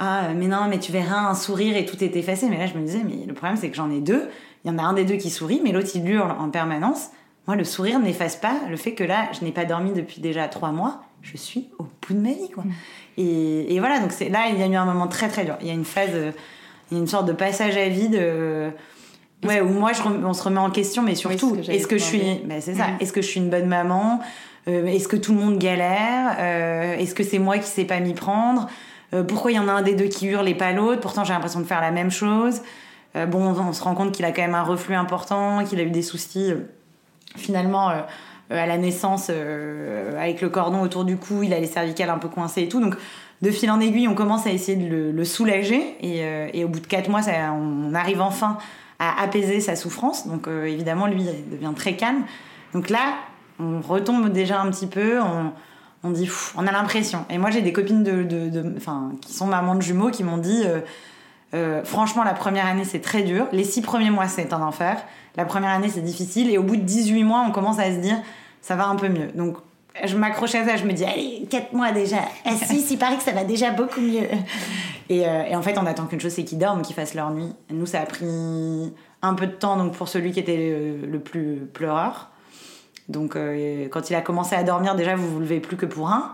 [0.00, 2.72] ah mais non mais tu verras un sourire et tout est effacé mais là je
[2.72, 4.30] me disais mais le problème c'est que j'en ai deux
[4.64, 7.10] il y en a un des deux qui sourit mais l'autre il hurle en permanence
[7.46, 10.48] moi le sourire n'efface pas le fait que là je n'ai pas dormi depuis déjà
[10.48, 12.72] trois mois je suis au bout de ma vie quoi mm.
[13.18, 15.66] et, et, voilà donc là il y a eu un moment très très dur il
[15.66, 16.10] y a une phase
[16.90, 18.70] il y a une sorte de passage à vide euh,
[19.44, 22.40] ouais où moi je, on se remet en question mais surtout est-ce que je suis
[22.44, 22.96] ben, c'est ça mm.
[23.00, 24.20] est-ce que je suis une bonne maman
[24.68, 28.00] euh, est-ce que tout le monde galère euh, est-ce que c'est moi qui sais pas
[28.00, 28.68] m'y prendre
[29.12, 31.24] euh, pourquoi il y en a un des deux qui hurle et pas l'autre Pourtant,
[31.24, 32.62] j'ai l'impression de faire la même chose.
[33.16, 35.82] Euh, bon, on, se rend compte qu'il a quand même un reflux important, qu'il a
[35.82, 36.60] eu des soucis euh,
[37.36, 37.92] finalement
[38.50, 42.28] à la naissance avec le cordon autour du cou, il a les cervicales un peu
[42.28, 42.80] coincées et tout.
[42.80, 42.96] Donc,
[43.42, 45.96] de fil en aiguille, on commence à essayer de le, soulager.
[46.02, 48.58] Et, au bout de quatre mois, ça, on arrive enfin
[48.98, 50.26] à apaiser sa souffrance.
[50.26, 52.24] Donc, évidemment, lui, il devient très calme.
[52.74, 53.14] Donc là,
[53.58, 55.18] on retombe déjà un petit peu.
[56.02, 57.24] On, dit, on a l'impression.
[57.30, 58.74] Et moi, j'ai des copines de, de,
[59.20, 60.80] qui sont mamans de jumeaux qui m'ont dit, euh,
[61.54, 63.46] euh, franchement, la première année, c'est très dur.
[63.52, 65.02] Les six premiers mois, c'est un enfer.
[65.36, 66.50] La première année, c'est difficile.
[66.50, 68.16] Et au bout de 18 mois, on commence à se dire,
[68.62, 69.28] ça va un peu mieux.
[69.34, 69.56] Donc,
[70.04, 72.18] je m'accroche à ça, je me dis, allez, 4 mois déjà.
[72.44, 74.28] Ah si, il paraît que ça va déjà beaucoup mieux.
[75.08, 77.30] Et, euh, et en fait, on attend qu'une chose, c'est qu'ils dorment, qu'ils fassent leur
[77.32, 77.52] nuit.
[77.70, 78.24] Nous, ça a pris
[79.22, 82.30] un peu de temps, donc pour celui qui était le plus pleureur.
[83.10, 86.10] Donc, euh, quand il a commencé à dormir, déjà, vous vous levez plus que pour
[86.10, 86.32] un.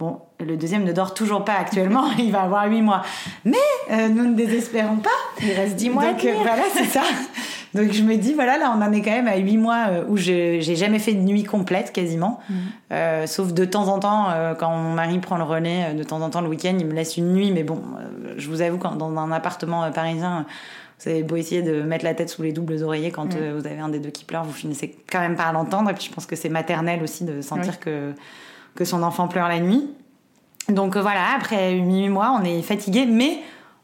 [0.00, 3.02] Bon, le deuxième ne dort toujours pas actuellement, il va avoir 8 mois.
[3.44, 3.52] Mais
[3.90, 5.10] euh, nous ne désespérons pas.
[5.42, 6.06] Il reste 10 mois.
[6.06, 7.02] Donc euh, voilà, c'est ça.
[7.74, 10.16] Donc je me dis, voilà, là on en est quand même à 8 mois où
[10.16, 12.40] j'ai jamais fait de nuit complète quasiment.
[12.48, 13.26] Mm.
[13.26, 14.26] sauf de temps en temps,
[14.58, 17.16] quand mon mari prend le relais, de temps en temps le week-end, il me laisse
[17.16, 17.52] une nuit.
[17.52, 17.80] Mais bon,
[18.36, 20.46] je vous avoue, quand, dans un appartement parisien,
[21.02, 23.38] vous avez beau essayer de mettre la tête sous les doubles oreillers quand mm.
[23.38, 25.90] euh, vous avez un des deux qui pleure, vous finissez quand même par l'entendre.
[25.90, 28.12] Et puis je pense que c'est maternel aussi de sentir que,
[28.74, 29.88] que son enfant pleure la nuit.
[30.68, 33.38] Donc euh, voilà, après 8 mois, on est fatigué, mais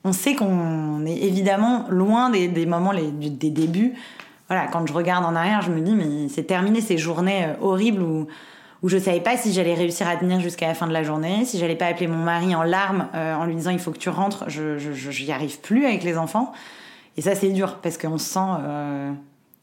[0.04, 3.94] on sait qu'on est évidemment loin des, moments, des débuts.
[4.48, 7.54] Voilà, quand je regarde en arrière, je me dis, mais c'est terminé ces journées euh,
[7.60, 8.28] horribles où,
[8.82, 11.44] où je savais pas si j'allais réussir à tenir jusqu'à la fin de la journée,
[11.44, 14.10] si j'allais pas appeler mon mari en larmes en lui disant il faut que tu
[14.10, 16.52] rentres, je j'y arrive plus avec les enfants.
[17.16, 19.12] Et ça, c'est dur parce qu'on se sent, euh,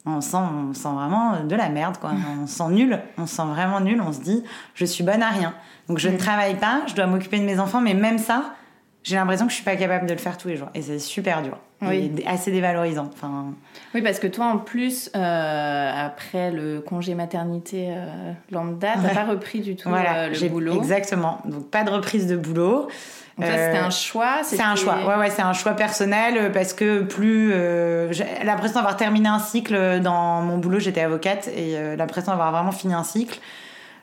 [0.06, 2.12] on sent, on sent vraiment de la merde, quoi.
[2.42, 4.00] On se sent nul, on se sent vraiment nul.
[4.00, 5.54] On se dit, je suis bonne à rien.
[5.88, 6.18] Donc je ne mm.
[6.18, 8.54] travaille pas, je dois m'occuper de mes enfants, mais même ça,
[9.02, 10.68] j'ai l'impression que je suis pas capable de le faire tous les jours.
[10.74, 11.58] Et c'est super dur.
[11.82, 12.12] Oui.
[12.18, 13.10] Et assez dévalorisant.
[13.12, 13.52] Enfin...
[13.94, 19.24] Oui, parce que toi, en plus, euh, après le congé maternité euh, lambda, t'as pas
[19.24, 20.76] repris du tout voilà, le boulot.
[20.76, 21.40] Exactement.
[21.44, 22.88] Donc pas de reprise de boulot.
[23.36, 24.38] Donc ça, c'était un choix.
[24.44, 24.98] C'est un choix.
[25.06, 29.28] Ouais, ouais, c'est un choix personnel euh, parce que plus euh, j'ai l'impression d'avoir terminé
[29.28, 33.40] un cycle dans mon boulot, j'étais avocate et euh, l'impression d'avoir vraiment fini un cycle.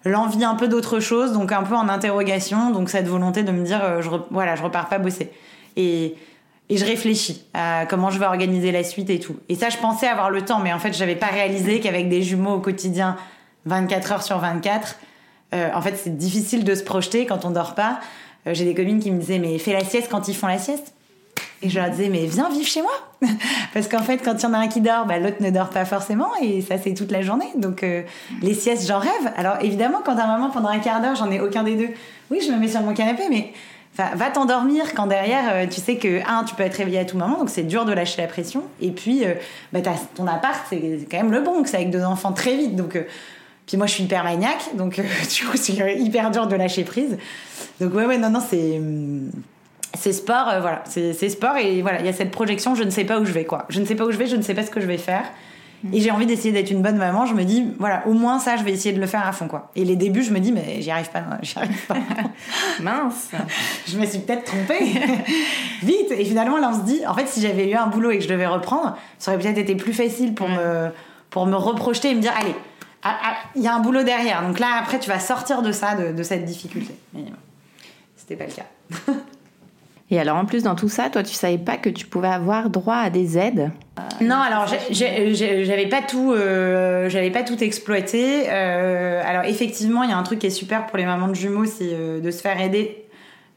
[0.04, 3.64] L'envie un peu d'autre chose, donc un peu en interrogation, donc cette volonté de me
[3.64, 5.32] dire, je voilà, je repars pas bosser.
[5.76, 6.16] Et
[6.70, 9.36] et je réfléchis à comment je vais organiser la suite et tout.
[9.50, 12.22] Et ça, je pensais avoir le temps, mais en fait, j'avais pas réalisé qu'avec des
[12.22, 13.18] jumeaux au quotidien,
[13.66, 14.96] 24 heures sur 24,
[15.54, 18.00] en fait, c'est difficile de se projeter quand on dort pas.
[18.48, 20.58] Euh, j'ai des copines qui me disaient mais fais la sieste quand ils font la
[20.58, 20.94] sieste.
[21.64, 22.92] Et je leur disais, mais viens vivre chez moi.
[23.74, 25.70] Parce qu'en fait, quand il y en a un qui dort, bah, l'autre ne dort
[25.70, 26.30] pas forcément.
[26.42, 27.50] Et ça, c'est toute la journée.
[27.56, 28.02] Donc, euh,
[28.42, 29.32] les siestes, j'en rêve.
[29.38, 31.90] Alors, évidemment, quand un moment, pendant un quart d'heure, j'en ai aucun des deux.
[32.32, 33.54] Oui, je me mets sur mon canapé, mais
[33.96, 37.18] va t'endormir quand derrière, euh, tu sais que, un, tu peux être réveillé à tout
[37.18, 37.38] moment.
[37.38, 38.64] Donc, c'est dur de lâcher la pression.
[38.82, 39.24] Et puis,
[39.72, 39.82] bah,
[40.16, 41.64] ton appart, c'est quand même le bon.
[41.66, 42.76] C'est avec deux enfants très vite.
[42.76, 42.98] Donc,
[43.72, 44.76] puis moi, je suis hyper maniaque.
[44.76, 44.96] Donc,
[45.36, 47.18] du coup, c'est hyper dur de lâcher prise.
[47.80, 48.82] Donc ouais, ouais, non, non, c'est
[49.98, 52.90] c'est sport, euh, voilà, c'est sport et voilà, il y a cette projection, je ne
[52.90, 53.66] sais pas où je vais quoi.
[53.70, 54.98] Je ne sais pas où je vais, je ne sais pas ce que je vais
[54.98, 55.24] faire.
[55.94, 57.26] Et j'ai envie d'essayer d'être une bonne maman.
[57.26, 59.48] Je me dis, voilà, au moins ça, je vais essayer de le faire à fond,
[59.48, 59.72] quoi.
[59.76, 61.96] Et les débuts, je me dis, mais j'y arrive pas, j'y arrive pas.
[62.82, 63.32] Mince.
[63.88, 64.80] je me suis peut-être trompée.
[65.82, 66.12] Vite.
[66.12, 68.24] Et finalement, là, on se dit, en fait, si j'avais eu un boulot et que
[68.24, 70.90] je devais reprendre, ça aurait peut-être été plus facile pour me,
[71.32, 72.56] pour me reprojeter et me dire, allez,
[73.56, 74.42] il y a un boulot derrière.
[74.42, 76.96] Donc là, après, tu vas sortir de ça, de, de cette difficulté.
[77.14, 77.26] Mais,
[78.16, 79.14] c'était pas le cas.
[80.12, 82.70] Et alors en plus dans tout ça, toi tu savais pas que tu pouvais avoir
[82.70, 83.72] droit à des aides?
[84.20, 88.44] Non, alors j'avais pas tout, euh, j'avais pas tout exploité.
[88.50, 91.34] Euh, alors effectivement, il y a un truc qui est super pour les mamans de
[91.34, 93.06] jumeaux, c'est euh, de se faire aider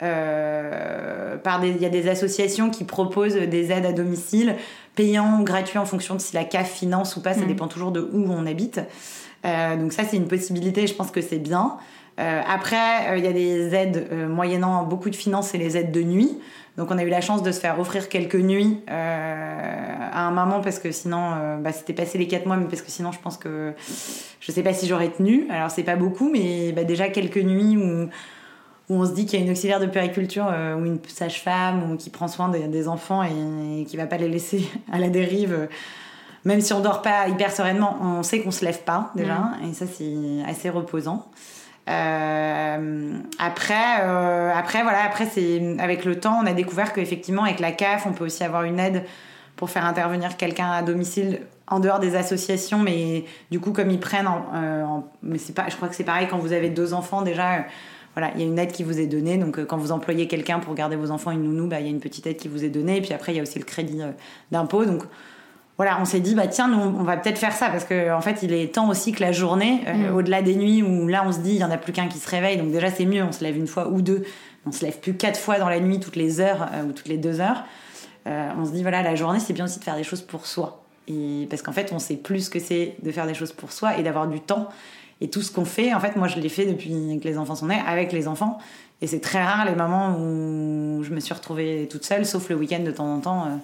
[0.00, 4.54] par il y a des associations qui proposent des aides à domicile,
[4.94, 7.33] payants ou gratuits en fonction de si la CAF finance ou pas.
[7.33, 7.46] Ça mmh.
[7.46, 8.80] dépend toujours de où on habite.
[9.44, 10.87] Donc ça c'est une possibilité.
[10.87, 11.76] Je pense que c'est bien.
[12.16, 16.38] après, il y a des aides moyennant beaucoup de finances, c'est les aides de nuit.
[16.76, 20.61] Donc on a eu la chance de se faire offrir quelques nuits à un moment
[20.61, 23.37] parce que sinon, bah, c'était passé les 4 mois, mais parce que sinon je pense
[23.37, 23.74] que
[24.40, 25.46] je sais pas si j'aurais tenu.
[25.50, 28.09] Alors c'est pas beaucoup, mais bah, déjà quelques nuits où
[28.88, 31.90] où on se dit qu'il y a une auxiliaire de périculture euh, ou une sage-femme
[31.90, 35.09] ou qui prend soin des, enfants et, et, qui va pas les laisser à la
[35.09, 35.68] dérive.
[36.44, 39.70] Même si on dort pas hyper sereinement, on sait qu'on se lève pas déjà mm.
[39.70, 41.26] et ça c'est assez reposant.
[41.88, 47.61] Euh, après, euh, après voilà, après c'est avec le temps, on a découvert qu'effectivement avec
[47.61, 49.04] la CAF, on peut aussi avoir une aide
[49.57, 54.00] pour faire intervenir quelqu'un à domicile en dehors des associations, mais du coup comme ils
[54.00, 57.22] prennent, en, mais c'est pas, je crois que c'est pareil quand vous avez deux enfants
[57.22, 57.64] déjà
[58.14, 59.38] voilà, il y a une aide qui vous est donnée.
[59.38, 61.88] Donc, euh, quand vous employez quelqu'un pour garder vos enfants, une nounou, bah, il y
[61.88, 62.98] a une petite aide qui vous est donnée.
[62.98, 64.12] Et puis après, il y a aussi le crédit euh,
[64.52, 64.85] d'impôt.
[64.85, 65.02] Donc,
[65.76, 68.20] voilà, on s'est dit, bah tiens, nous, on va peut-être faire ça parce qu'en en
[68.20, 70.14] fait, il est temps aussi que la journée, euh, mm.
[70.14, 72.18] au-delà des nuits où là, on se dit, il y en a plus qu'un qui
[72.18, 72.58] se réveille.
[72.58, 74.24] Donc, déjà, c'est mieux, on se lève une fois ou deux.
[74.66, 77.18] On se lève plus quatre fois dans la nuit, toutes les heures ou toutes les
[77.18, 77.64] deux heures.
[78.24, 80.84] on se dit, voilà, la journée, c'est bien aussi de faire des choses pour soi.
[81.06, 83.72] Et parce qu'en fait, on sait plus ce que c'est de faire des choses pour
[83.72, 84.70] soi et d'avoir du temps.
[85.20, 87.56] Et tout ce qu'on fait, en fait, moi, je l'ai fait depuis que les enfants
[87.56, 88.58] sont nés, avec les enfants.
[89.02, 92.56] Et c'est très rare les moments où je me suis retrouvée toute seule, sauf le
[92.56, 93.60] week-end de temps en temps.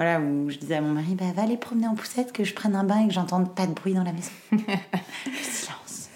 [0.00, 2.44] Euh, voilà, où je disais à mon mari, bah, va aller promener en poussette, que
[2.44, 4.30] je prenne un bain et que j'entende pas de bruit dans la maison.
[5.42, 6.08] silence.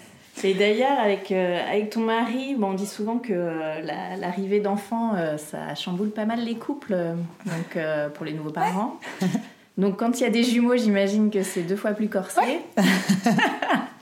[0.43, 3.81] Et d'ailleurs, avec, euh, avec ton mari, bon, on dit souvent que euh,
[4.17, 6.95] l'arrivée d'enfants, ça chamboule pas mal les couples,
[7.45, 8.99] donc pour les nouveaux parents.
[9.77, 12.61] donc quand il y a des jumeaux, j'imagine que c'est deux fois plus corsé.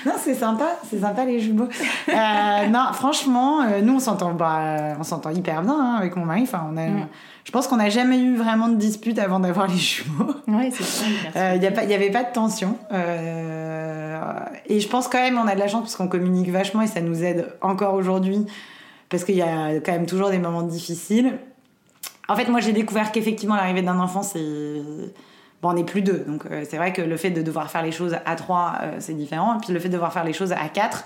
[0.06, 1.68] non, c'est sympa, c'est sympa les jumeaux.
[2.08, 6.24] Euh, non, franchement, euh, nous on s'entend, bah, on s'entend hyper bien hein, avec mon
[6.24, 6.42] mari.
[6.42, 7.08] Enfin, on a, mm.
[7.44, 10.34] je pense qu'on n'a jamais eu vraiment de dispute avant d'avoir les jumeaux.
[10.48, 11.38] Oui, c'est.
[11.38, 12.76] Euh, il n'y avait pas de tension.
[12.92, 16.86] et je pense quand même, on a de la chance parce qu'on communique vachement et
[16.86, 18.46] ça nous aide encore aujourd'hui
[19.08, 21.38] parce qu'il y a quand même toujours des moments difficiles.
[22.28, 24.82] En fait, moi j'ai découvert qu'effectivement l'arrivée d'un enfant, c'est
[25.62, 26.24] bon, on n'est plus deux.
[26.26, 28.96] Donc euh, c'est vrai que le fait de devoir faire les choses à trois, euh,
[28.98, 29.56] c'est différent.
[29.56, 31.04] Et puis le fait de devoir faire les choses à quatre,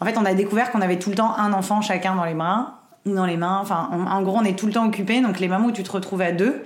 [0.00, 2.34] en fait, on a découvert qu'on avait tout le temps un enfant chacun dans les
[2.34, 3.58] bras ou dans les mains.
[3.60, 5.20] Enfin, en gros, on est tout le temps occupé.
[5.20, 6.64] Donc les moments où tu te retrouves à deux,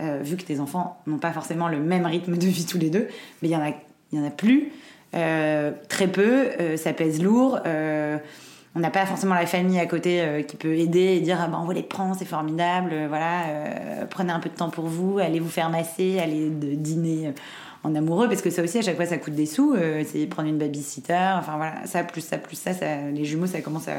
[0.00, 2.90] euh, vu que tes enfants n'ont pas forcément le même rythme de vie tous les
[2.90, 3.08] deux,
[3.42, 3.74] mais il y
[4.12, 4.72] il y en a plus.
[5.12, 7.58] très peu, ça pèse lourd
[8.74, 11.46] on n'a pas forcément la famille à côté euh, qui peut aider et dire ah
[11.48, 14.70] ben, on vous les prend c'est formidable euh, voilà euh, prenez un peu de temps
[14.70, 17.34] pour vous allez vous faire masser allez dîner
[17.84, 20.48] en amoureux parce que ça aussi à chaque fois ça coûte des sous c'est prendre
[20.48, 22.70] une babysitter enfin voilà ça plus ça plus ça,
[23.12, 23.96] les jumeaux ça commence à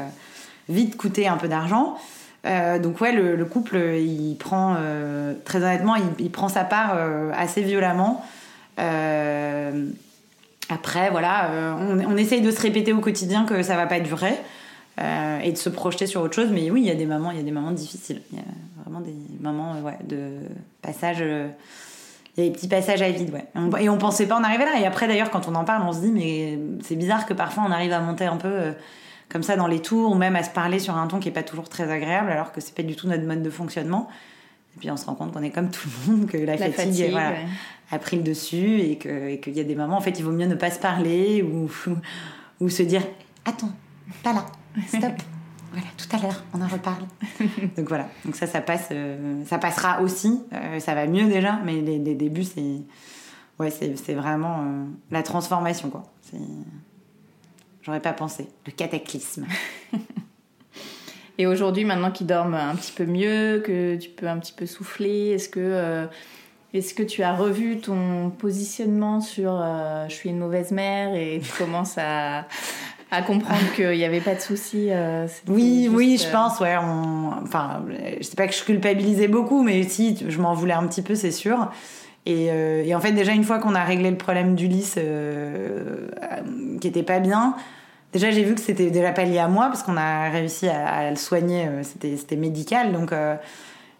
[0.68, 1.96] vite coûter un peu d'argent.
[2.44, 4.76] Donc ouais le, couple il prend
[5.44, 6.96] très honnêtement il, prend sa part
[7.36, 8.24] assez violemment.
[8.78, 9.74] Après
[11.10, 14.38] voilà on, on, essaye de se répéter au quotidien que ça va pas durer
[15.00, 16.50] euh, et de se projeter sur autre chose.
[16.52, 18.22] Mais oui, il y a des moments, il y a des moments difficiles.
[18.32, 18.44] Il y a
[18.84, 20.38] vraiment des moments ouais, de
[20.82, 21.18] passage.
[21.20, 21.48] Euh,
[22.36, 23.46] il y a des petits passages à vide, ouais.
[23.80, 24.78] Et on, pensait pas en arriver là.
[24.80, 27.64] Et après, d'ailleurs, quand on en parle, on se dit, mais c'est bizarre que parfois
[27.66, 28.72] on arrive à monter un peu euh,
[29.28, 31.32] comme ça dans les tours, ou même à se parler sur un ton qui est
[31.32, 34.08] pas toujours très agréable, alors que c'est pas du tout notre mode de fonctionnement.
[34.76, 37.10] Et puis on se rend compte qu'on est comme tout le monde, que la, fatigue,
[37.10, 37.34] voilà,
[37.92, 40.46] a pris le dessus et qu'il y a des moments, en fait, il vaut mieux
[40.46, 41.70] ne pas se parler ou,
[42.60, 43.02] ou se dire
[43.44, 43.70] Attends,
[44.24, 44.44] pas là.
[44.88, 45.12] Stop.
[45.74, 47.02] Voilà, tout à l'heure, on en reparle.
[47.76, 50.40] donc voilà, donc ça, ça passe, euh, ça passera aussi.
[50.52, 52.82] Euh, ça va mieux déjà, mais les, débuts, c'est,
[53.58, 56.04] ouais, c'est, vraiment euh, la transformation, quoi.
[57.82, 59.46] j'aurais pas pensé, le cataclysme.
[61.38, 64.66] Et aujourd'hui, maintenant qu'ils dorment un petit peu mieux, que tu peux un petit peu
[64.66, 66.06] souffler, est-ce que
[66.72, 69.60] est-ce que tu as revu ton positionnement sur
[70.08, 72.46] je suis une mauvaise mère et tu commences à,
[73.10, 74.88] à comprendre qu'il n'y avait pas de souci.
[74.90, 76.76] Euh, oui, oui, je euh, pense, ouais.
[76.76, 77.82] Enfin,
[78.18, 81.14] je sais pas que je culpabilisais beaucoup, mais si, je m'en voulais un petit peu,
[81.14, 81.70] c'est sûr.
[82.26, 84.98] Et, euh, et, en fait, déjà, une fois qu'on a réglé le problème d'Ulysse,
[86.80, 87.54] qui était pas bien,
[88.12, 91.10] déjà, j'ai vu que c'était déjà pas lié à moi, parce qu'on a réussi à,
[91.10, 93.12] le soigner, c'était médical, donc...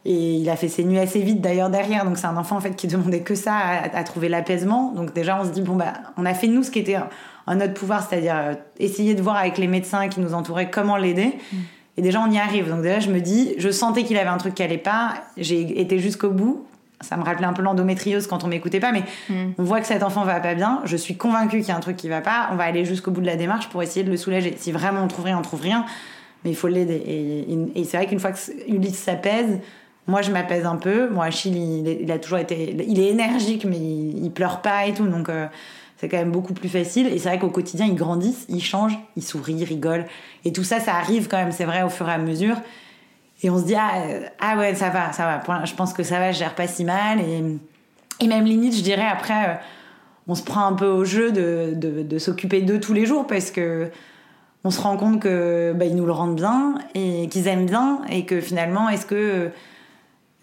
[0.06, 2.60] et il a fait ses nuits assez vite d'ailleurs derrière, donc c'est un enfant en
[2.60, 4.92] fait qui demandait que ça, à, à trouver l'apaisement.
[4.92, 6.98] Donc déjà on se dit bon bah on a fait nous ce qui était
[7.46, 10.96] un notre pouvoir, c'est-à-dire euh, essayer de voir avec les médecins qui nous entouraient comment
[10.96, 11.32] l'aider.
[11.52, 11.56] Mm.
[11.96, 12.68] Et déjà, on y arrive.
[12.68, 15.14] Donc déjà, je me dis, je sentais qu'il avait un truc qui allait pas.
[15.36, 16.66] J'ai été jusqu'au bout.
[17.00, 19.52] Ça me rappelait un peu l'endométriose quand on m'écoutait pas, mais mm.
[19.58, 20.80] on voit que cet enfant va pas bien.
[20.84, 22.48] Je suis convaincue qu'il y a un truc qui va pas.
[22.52, 24.54] On va aller jusqu'au bout de la démarche pour essayer de le soulager.
[24.58, 25.84] Si vraiment on trouve rien, on trouve rien.
[26.44, 27.02] Mais il faut l'aider.
[27.74, 29.60] Et, c'est vrai qu'une fois que Ulysse s'apaise,
[30.06, 31.08] moi je m'apaise un peu.
[31.08, 31.56] Moi, Achille,
[32.02, 35.06] il, a toujours été, il est énergique, mais il, pleure pas et tout.
[35.06, 35.46] Donc euh,
[35.96, 37.06] c'est quand même beaucoup plus facile.
[37.06, 40.06] Et c'est vrai qu'au quotidien, ils grandissent, ils changent, ils sourient, ils rigolent.
[40.44, 42.56] Et tout ça, ça arrive quand même, c'est vrai, au fur et à mesure.
[43.42, 45.64] Et on se dit, ah, euh, ah ouais, ça va, ça va.
[45.64, 47.20] Je pense que ça va, je gère pas si mal.
[47.20, 47.42] Et,
[48.20, 49.54] et même limite, je dirais, après, euh,
[50.28, 53.50] on se prend un peu au jeu de, de, s'occuper d'eux tous les jours parce
[53.50, 53.90] que
[54.66, 58.00] on se rend compte que bah, ils nous le rendent bien et qu'ils aiment bien
[58.08, 59.50] et que finalement, est-ce que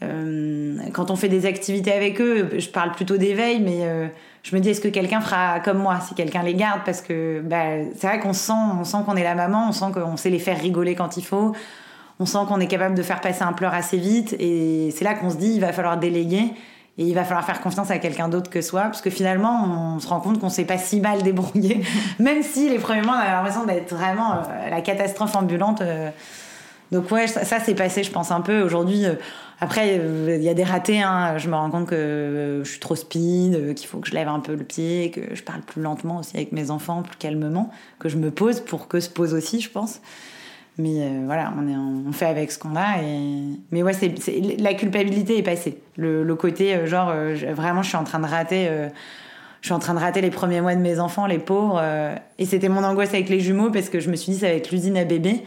[0.03, 4.07] euh, quand on fait des activités avec eux, je parle plutôt d'éveil, mais euh,
[4.43, 6.81] je me dis est-ce que quelqu'un fera comme moi si quelqu'un les garde?
[6.85, 9.91] Parce que bah, c'est vrai qu'on sent, on sent qu'on est la maman, on sent
[9.93, 11.55] qu'on sait les faire rigoler quand il faut,
[12.19, 14.35] on sent qu'on est capable de faire passer un pleur assez vite.
[14.39, 16.45] Et c'est là qu'on se dit il va falloir déléguer
[16.97, 19.99] et il va falloir faire confiance à quelqu'un d'autre que soi, parce que finalement, on
[19.99, 21.83] se rend compte qu'on s'est pas si mal débrouillé,
[22.19, 25.81] même si les premiers mois, on avait l'impression d'être vraiment euh, la catastrophe ambulante.
[26.91, 26.95] Euh.
[26.95, 28.61] Donc ouais, ça, s'est passé, je pense, un peu.
[28.61, 29.15] Aujourd'hui, euh,
[29.59, 31.01] après, il y a des ratés.
[31.01, 31.37] Hein.
[31.37, 34.39] Je me rends compte que je suis trop speed, qu'il faut que je lève un
[34.39, 38.09] peu le pied, que je parle plus lentement aussi avec mes enfants, plus calmement, que
[38.09, 40.01] je me pose pour que se pose aussi, je pense.
[40.77, 42.97] Mais euh, voilà, on, est, on fait avec ce qu'on a.
[43.71, 43.91] Mais ouais,
[44.57, 45.79] la culpabilité est passée.
[45.97, 48.69] Le, le côté, euh, genre, euh, vraiment, je suis en train de rater.
[49.61, 51.81] je suis en train de rater les premiers mois de mes enfants, les pauvres.
[52.39, 54.53] et c'était mon angoisse avec les jumeaux parce que je me suis dit, ça va
[54.53, 55.43] être l'usine à bébé.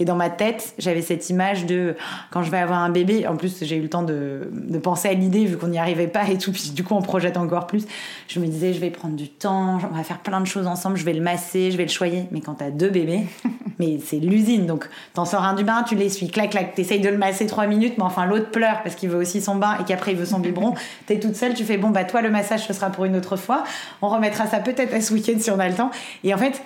[0.00, 1.94] Et dans ma tête, j'avais cette image de
[2.30, 3.28] quand je vais avoir un bébé.
[3.28, 6.08] En plus, j'ai eu le temps de, de penser à l'idée vu qu'on n'y arrivait
[6.08, 6.50] pas et tout.
[6.50, 7.86] Puis du coup, on projette encore plus.
[8.26, 10.96] Je me disais, je vais prendre du temps, on va faire plein de choses ensemble.
[10.96, 12.24] Je vais le masser, je vais le choyer.
[12.32, 13.20] Mais quand t'as deux bébés,
[13.78, 14.66] mais c'est l'usine.
[14.66, 16.74] Donc, t'en sors un du bain, tu l'essuies, clac, clac.
[16.74, 19.54] T'essayes de le masser trois minutes, mais enfin, l'autre pleure parce qu'il veut aussi son
[19.54, 20.74] bain et qu'après il veut son biberon.
[21.06, 23.36] T'es toute seule, tu fais bon, bah toi, le massage, ce sera pour une autre
[23.36, 23.62] fois.
[24.02, 25.92] On remettra ça peut-être à ce week-end si on a le temps.
[26.24, 26.60] Et en fait,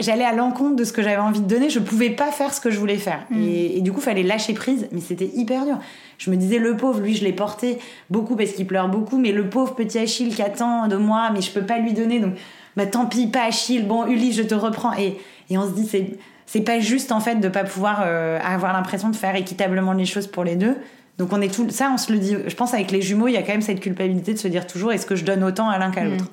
[0.00, 1.70] j'allais à l'encontre de ce que j'avais envie de donner.
[1.70, 3.24] Je pouvais pas faire ce que je voulais faire.
[3.30, 3.42] Mm.
[3.42, 4.88] Et, du coup, fallait lâcher prise.
[4.92, 5.78] Mais c'était hyper dur.
[6.18, 7.78] Je me disais, le pauvre, lui, je l'ai porté
[8.10, 9.18] beaucoup parce qu'il pleure beaucoup.
[9.18, 12.20] Mais le pauvre petit Achille qui attend de moi, mais je peux pas lui donner.
[12.20, 12.34] Donc,
[12.76, 13.84] bah, tant pis, pas Achille.
[13.84, 14.92] Bon, Ulysse, je te reprends.
[14.98, 18.38] Et, et on se dit, c'est, c'est pas juste, en fait, de pas pouvoir euh,
[18.44, 20.76] avoir l'impression de faire équitablement les choses pour les deux.
[21.16, 22.36] Donc, on est tout, ça, on se le dit.
[22.46, 24.66] Je pense avec les jumeaux, il y a quand même cette culpabilité de se dire
[24.66, 26.10] toujours, est-ce que je donne autant à l'un qu'à mm.
[26.10, 26.30] l'autre?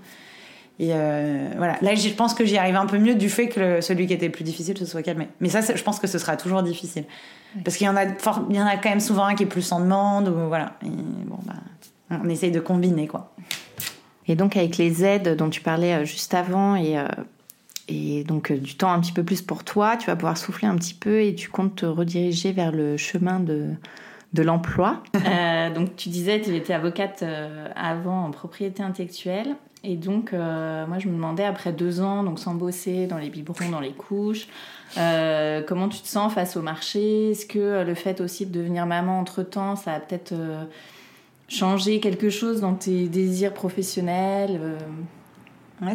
[0.80, 3.82] Et euh, voilà, là je pense que j'y arrive un peu mieux du fait que
[3.82, 5.28] celui qui était le plus difficile se soit calmé.
[5.42, 7.04] Mais ça, je pense que ce sera toujours difficile.
[7.66, 9.48] Parce qu'il y, en a il y en a quand même souvent un qui est
[9.48, 10.78] plus en demande, ou voilà.
[10.86, 11.56] Et bon, bah,
[12.24, 13.34] on essaye de combiner quoi.
[14.28, 17.08] Et donc avec les aides dont tu parlais euh, juste avant et, euh,
[17.90, 20.78] et donc du temps un petit peu plus pour toi, tu vas pouvoir souffler un
[20.78, 23.66] petit peu et tu comptes te rediriger vers le chemin de,
[24.32, 25.04] de l'emploi.
[25.76, 27.26] donc tu disais, tu étais avocate
[27.76, 29.58] avant en propriété intellectuelle.
[29.84, 33.30] Et donc, euh, moi, je me demandais, après deux ans, donc sans bosser dans les
[33.30, 34.48] biberons, dans les couches,
[34.98, 37.32] euh, comment tu te sens face au marché?
[37.32, 40.66] Est-ce que le fait aussi de devenir maman entre-temps, ça a peut-être euh,
[41.48, 44.60] changé quelque chose dans tes désirs professionnels
[45.82, 45.94] Ouais,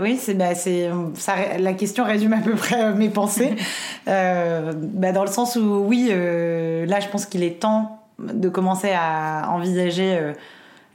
[0.00, 3.54] oui, c'est, bah, ça, la question résume à peu près mes pensées.
[4.06, 9.50] bah, dans le sens où, oui, là, je pense qu'il est temps de commencer à
[9.50, 10.32] envisager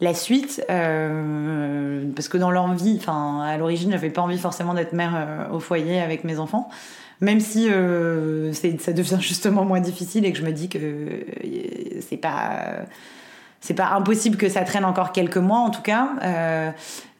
[0.01, 4.93] la suite, euh, parce que dans l'envie, enfin à l'origine, j'avais pas envie forcément d'être
[4.93, 6.69] mère euh, au foyer avec mes enfants,
[7.21, 10.79] même si euh, ça devient justement moins difficile et que je me dis que
[12.01, 12.79] c'est pas
[13.63, 16.09] c'est pas impossible que ça traîne encore quelques mois en tout cas.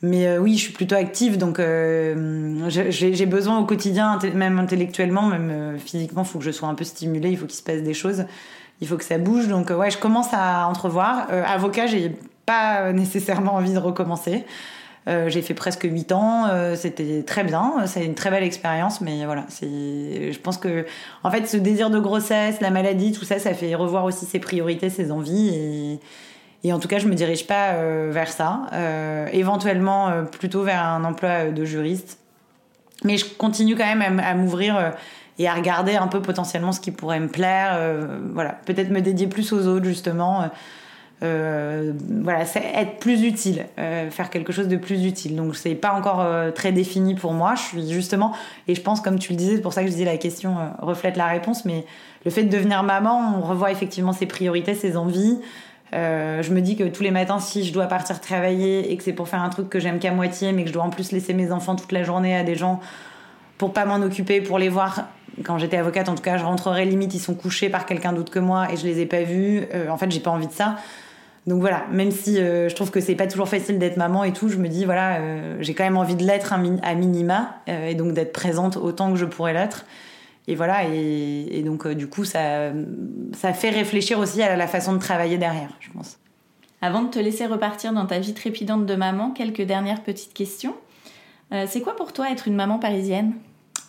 [0.01, 6.23] mais oui, je suis plutôt active, donc j'ai besoin au quotidien, même intellectuellement, même physiquement,
[6.23, 8.25] il faut que je sois un peu stimulée, il faut qu'il se passe des choses,
[8.81, 9.49] il faut que ça bouge.
[9.49, 11.27] Donc ouais, je commence à entrevoir.
[11.29, 12.15] avocat, j'ai
[12.51, 14.45] pas nécessairement envie de recommencer.
[15.07, 19.01] Euh, j'ai fait presque 8 ans, euh, c'était très bien, c'est une très belle expérience,
[19.01, 20.85] mais voilà, c'est, je pense que,
[21.23, 24.37] en fait, ce désir de grossesse, la maladie, tout ça, ça fait revoir aussi ses
[24.37, 25.99] priorités, ses envies,
[26.63, 28.67] et, en tout cas, je me dirige pas euh, vers ça,
[29.33, 32.19] éventuellement plutôt vers un emploi de juriste,
[33.03, 34.93] mais je continue quand même à m'ouvrir
[35.39, 37.79] et à regarder un peu potentiellement ce qui pourrait me plaire,
[38.33, 40.51] voilà, peut-être me dédier plus aux autres justement.
[41.23, 45.35] Euh, voilà, c'est être plus utile, euh, faire quelque chose de plus utile.
[45.35, 47.53] Donc c'est pas encore euh, très défini pour moi.
[47.73, 48.33] Justement,
[48.67, 50.55] et je pense comme tu le disais, c'est pour ça que je disais la question
[50.79, 51.85] reflète la réponse, mais
[52.25, 55.39] le fait de devenir maman, on revoit effectivement ses priorités, ses envies.
[55.93, 59.13] je me dis que tous les matins, si je dois partir travailler et que c'est
[59.13, 61.33] pour faire un truc que j'aime qu'à moitié, mais que je dois en plus laisser
[61.33, 62.79] mes enfants toute la journée à des gens
[63.59, 65.07] pour pas m'en occuper, pour les voir.
[65.43, 68.31] Quand j'étais avocate, en tout cas, je rentrerai limite, ils sont couchés par quelqu'un d'autre
[68.31, 69.63] que moi et je les ai pas vus.
[69.89, 70.77] en fait, j'ai pas envie de ça.
[71.47, 74.31] Donc voilà, même si euh, je trouve que c'est pas toujours facile d'être maman et
[74.31, 77.87] tout, je me dis voilà, euh, j'ai quand même envie de l'être à minima euh,
[77.87, 79.85] et donc d'être présente autant que je pourrais l'être.
[80.47, 82.71] Et voilà, et, donc du coup, ça,
[83.33, 86.17] ça fait réfléchir aussi à la façon de travailler derrière, je pense.
[86.81, 90.75] Avant de te laisser repartir dans ta vie trépidante de maman, quelques dernières petites questions.
[91.67, 93.33] C'est quoi pour toi être une maman parisienne?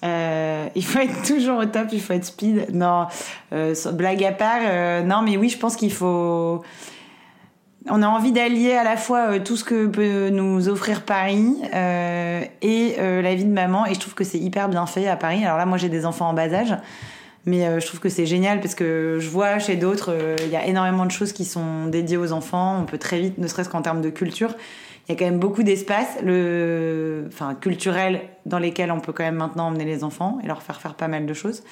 [0.04, 2.74] Euh, il faut être toujours au top, il faut être speed.
[2.74, 3.06] Non,
[3.52, 6.62] euh, blague à part, euh, non, mais oui, je pense qu'il faut.
[7.88, 11.56] On a envie d'allier à la fois euh, tout ce que peut nous offrir Paris
[11.74, 15.08] euh, et euh, la vie de maman, et je trouve que c'est hyper bien fait
[15.08, 15.44] à Paris.
[15.44, 16.76] Alors là, moi, j'ai des enfants en bas âge.
[17.44, 20.50] Mais euh, je trouve que c'est génial parce que je vois chez d'autres, euh, il
[20.50, 22.78] y a énormément de choses qui sont dédiées aux enfants.
[22.80, 24.54] On peut très vite, ne serait-ce qu'en termes de culture,
[25.08, 29.24] il y a quand même beaucoup d'espaces, le, enfin culturels, dans lesquels on peut quand
[29.24, 31.64] même maintenant emmener les enfants et leur faire faire pas mal de choses.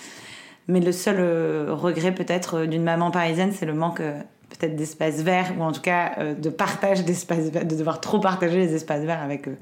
[0.67, 4.03] Mais le seul euh, regret peut-être d'une maman parisienne, c'est le manque
[4.51, 8.59] peut-être d'espace vert ou en tout cas euh, de partage d'espace de devoir trop partager
[8.59, 9.55] les espaces verts avec euh,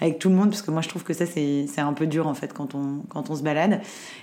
[0.00, 2.26] avec tout le monde parce que moi je trouve que ça c'est un peu dur
[2.28, 3.80] en fait quand on quand on se balade.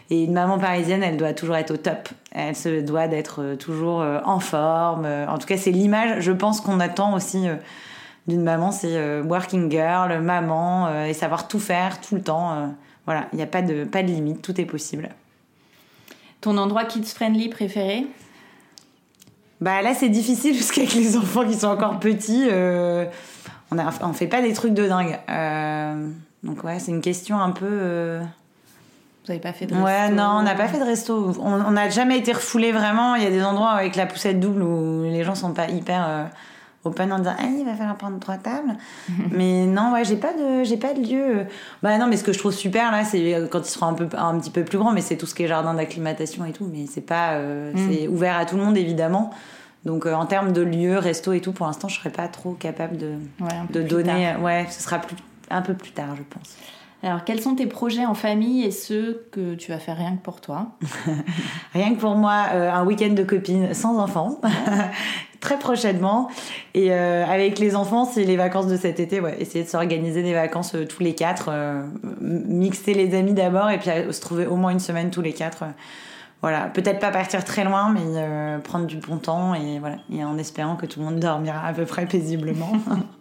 [0.09, 2.09] Et une maman parisienne, elle doit toujours être au top.
[2.31, 5.05] Elle se doit d'être euh, toujours en forme.
[5.05, 7.47] En tout cas, c'est l'image, je pense qu'on attend aussi
[8.27, 12.73] d'une maman, c'est working girl, maman et savoir tout faire tout le temps.
[13.05, 15.09] voilà, il n'y a pas de pas de limite, tout est possible.
[16.41, 18.07] Ton endroit kids friendly préféré?
[19.61, 23.05] Bah là, c'est difficile parce qu'avec les enfants qui sont encore petits, euh,
[23.71, 25.17] on, a, on fait pas des trucs de dingue.
[25.29, 26.07] Euh,
[26.43, 27.65] donc ouais, c'est une question un peu.
[27.69, 28.21] euh,
[29.25, 31.33] Vous avez pas fait de Ouais, resto non, on n'a pas fait de resto.
[31.39, 33.15] On n'a jamais été refoulé vraiment.
[33.15, 36.29] Il y a des endroits avec la poussette double où les gens sont pas hyper
[36.85, 38.75] open en disant ah, il va falloir prendre trois tables.
[39.31, 41.45] mais non, ouais, j'ai pas de j'ai pas de lieu.
[41.83, 44.07] Bah non, mais ce que je trouve super là, c'est quand ils seront un peu
[44.17, 46.69] un petit peu plus grands, mais c'est tout ce qui est jardin d'acclimatation et tout.
[46.71, 49.31] Mais c'est pas euh, c'est ouvert à tout le monde évidemment.
[49.85, 52.53] Donc euh, en termes de lieu, resto et tout, pour l'instant, je serais pas trop
[52.53, 54.31] capable de Ouais, de donner.
[54.33, 54.41] tard.
[54.41, 55.15] Ouais, ce sera plus
[55.49, 56.55] un peu plus tard, je pense.
[57.03, 60.23] Alors, quels sont tes projets en famille et ceux que tu vas faire rien que
[60.23, 60.69] pour toi?
[61.75, 64.41] Rien que pour moi, euh, un week-end de copine sans enfants,
[65.45, 66.29] très prochainement.
[66.73, 70.23] Et euh, avec les enfants, c'est les vacances de cet été, ouais, essayer de s'organiser
[70.23, 71.83] des vacances euh, tous les quatre, euh,
[72.19, 75.63] mixer les amis d'abord et puis se trouver au moins une semaine tous les quatre.
[76.41, 80.37] voilà, peut-être pas partir très loin, mais prendre du bon temps et voilà, et en
[80.37, 82.71] espérant que tout le monde dormira à peu près paisiblement.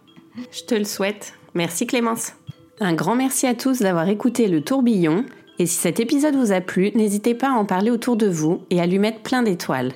[0.51, 1.33] Je te le souhaite.
[1.53, 2.33] Merci Clémence.
[2.79, 5.25] Un grand merci à tous d'avoir écouté le tourbillon.
[5.59, 8.63] Et si cet épisode vous a plu, n'hésitez pas à en parler autour de vous
[8.69, 9.93] et à lui mettre plein d'étoiles.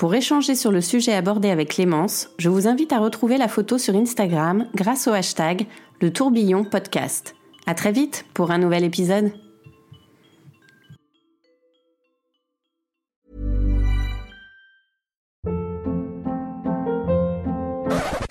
[0.00, 3.76] Pour échanger sur le sujet abordé avec Clémence, je vous invite à retrouver la photo
[3.76, 5.66] sur Instagram grâce au hashtag
[6.00, 7.34] le tourbillon podcast.
[7.66, 9.30] À très vite pour un nouvel épisode.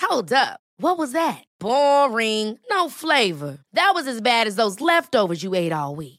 [0.09, 0.59] Hold up.
[0.81, 1.43] What was that?
[1.59, 2.57] Boring.
[2.71, 3.59] No flavor.
[3.75, 6.18] That was as bad as those leftovers you ate all week.